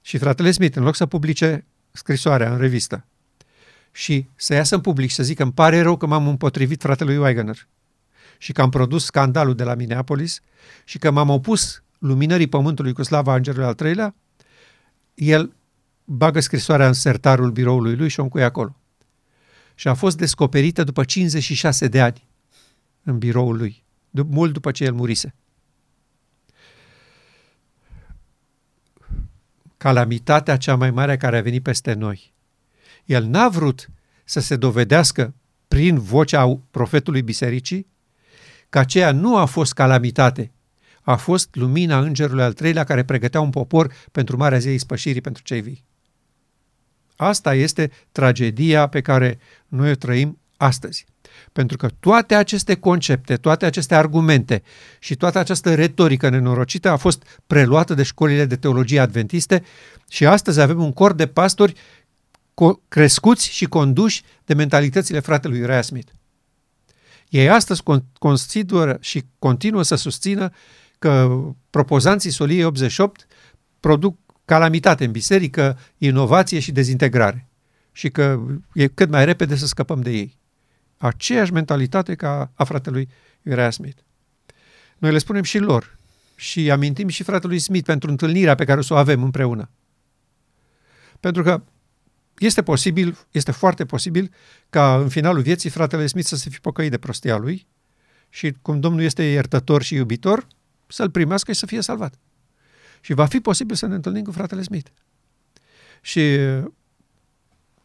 [0.01, 3.05] Și fratele Smith, în loc să publice scrisoarea în revistă
[3.91, 7.17] și să iasă în public și să zică îmi pare rău că m-am împotrivit fratelui
[7.17, 7.67] Wagner
[8.37, 10.39] și că am produs scandalul de la Minneapolis
[10.83, 14.15] și că m-am opus luminării pământului cu slava îngerului al treilea,
[15.13, 15.53] el
[16.03, 18.77] bagă scrisoarea în sertarul biroului lui și o încuie acolo.
[19.75, 22.27] Și a fost descoperită după 56 de ani
[23.03, 25.35] în biroul lui, mult după ce el murise.
[29.77, 32.33] Calamitatea cea mai mare care a venit peste noi.
[33.05, 33.89] El n-a vrut
[34.23, 35.33] să se dovedească
[35.67, 37.87] prin vocea profetului bisericii
[38.69, 40.51] că aceea nu a fost calamitate,
[41.01, 45.43] a fost lumina îngerului al treilea care pregătea un popor pentru Marea Zei Spășirii pentru
[45.43, 45.85] cei vii.
[47.15, 51.05] Asta este tragedia pe care noi o trăim astăzi.
[51.51, 54.63] Pentru că toate aceste concepte, toate aceste argumente
[54.99, 59.63] și toată această retorică nenorocită a fost preluată de școlile de teologie adventiste
[60.09, 61.73] și astăzi avem un cor de pastori
[62.87, 66.11] crescuți și conduși de mentalitățile fratelui Uriah Smith.
[67.29, 67.83] Ei astăzi
[68.19, 70.49] consideră și continuă să susțină
[70.99, 73.27] că propozanții Soliei 88
[73.79, 77.47] produc calamitate în biserică, inovație și dezintegrare
[77.91, 78.39] și că
[78.73, 80.41] e cât mai repede să scăpăm de ei
[80.97, 83.09] aceeași mentalitate ca a fratelui
[83.43, 83.97] Uriah Smith.
[84.97, 85.97] Noi le spunem și lor
[86.35, 89.69] și amintim și fratelui Smith pentru întâlnirea pe care o să o avem împreună.
[91.19, 91.63] Pentru că
[92.37, 94.31] este posibil, este foarte posibil
[94.69, 97.67] ca în finalul vieții fratele Smith să se fi pocăit de prostia lui
[98.29, 100.47] și cum Domnul este iertător și iubitor,
[100.87, 102.13] să-l primească și să fie salvat.
[103.03, 104.89] Și va fi posibil să ne întâlnim cu fratele Smith.
[106.01, 106.37] Și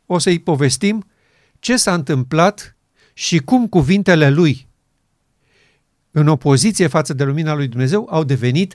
[0.06, 1.06] o să-i povestim
[1.58, 2.76] ce s-a întâmplat
[3.12, 4.68] și cum cuvintele lui
[6.10, 8.74] în opoziție față de lumina lui Dumnezeu au devenit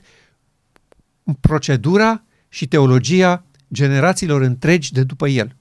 [1.40, 5.56] procedura și teologia generațiilor întregi de după el.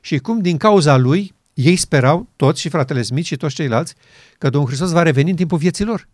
[0.00, 3.94] Și cum din cauza lui ei sperau, toți și fratele Smith și toți ceilalți,
[4.38, 6.08] că Domnul Hristos va reveni în timpul vieții lor.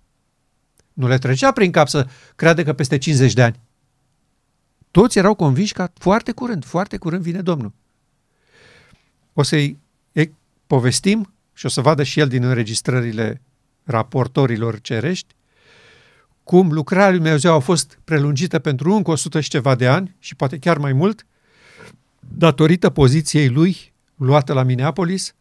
[0.92, 3.61] Nu le trecea prin cap să creadă că peste 50 de ani.
[4.93, 7.72] Toți erau convinși că foarte curând, foarte curând vine Domnul.
[9.32, 9.78] O să-i
[10.66, 13.40] povestim și o să vadă și el din înregistrările
[13.84, 15.34] raportorilor cerești,
[16.45, 20.34] cum lucrarea lui Dumnezeu a fost prelungită pentru încă 100 și ceva de ani și
[20.34, 21.26] poate chiar mai mult,
[22.20, 25.34] datorită poziției lui luată la Minneapolis,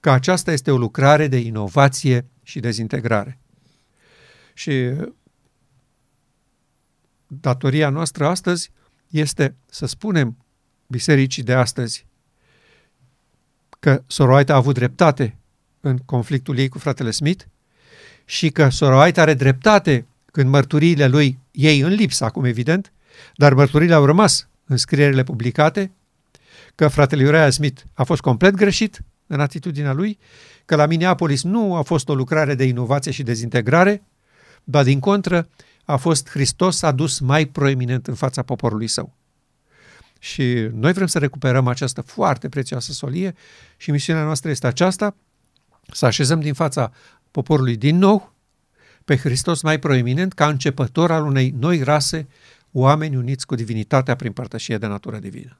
[0.00, 3.38] că aceasta este o lucrare de inovație și dezintegrare.
[4.54, 4.92] Și
[7.26, 8.70] datoria noastră astăzi
[9.10, 10.36] este să spunem
[10.86, 12.06] bisericii de astăzi
[13.78, 15.36] că Soroaita a avut dreptate
[15.80, 17.44] în conflictul ei cu fratele Smith
[18.24, 22.92] și că Sora White are dreptate când mărturiile lui ei în lipsă, acum evident,
[23.36, 25.90] dar mărturiile au rămas în scrierile publicate,
[26.74, 30.18] că fratele Uriah Smith a fost complet greșit în atitudinea lui,
[30.64, 34.02] că la Minneapolis nu a fost o lucrare de inovație și dezintegrare,
[34.64, 35.48] dar din contră
[35.86, 39.14] a fost Hristos adus mai proeminent în fața poporului său.
[40.18, 43.34] Și noi vrem să recuperăm această foarte prețioasă solie
[43.76, 45.16] și misiunea noastră este aceasta,
[45.92, 46.92] să așezăm din fața
[47.30, 48.34] poporului din nou
[49.04, 52.28] pe Hristos mai proeminent ca începător al unei noi rase,
[52.72, 55.58] oameni uniți cu divinitatea prin părtășie de natură divină.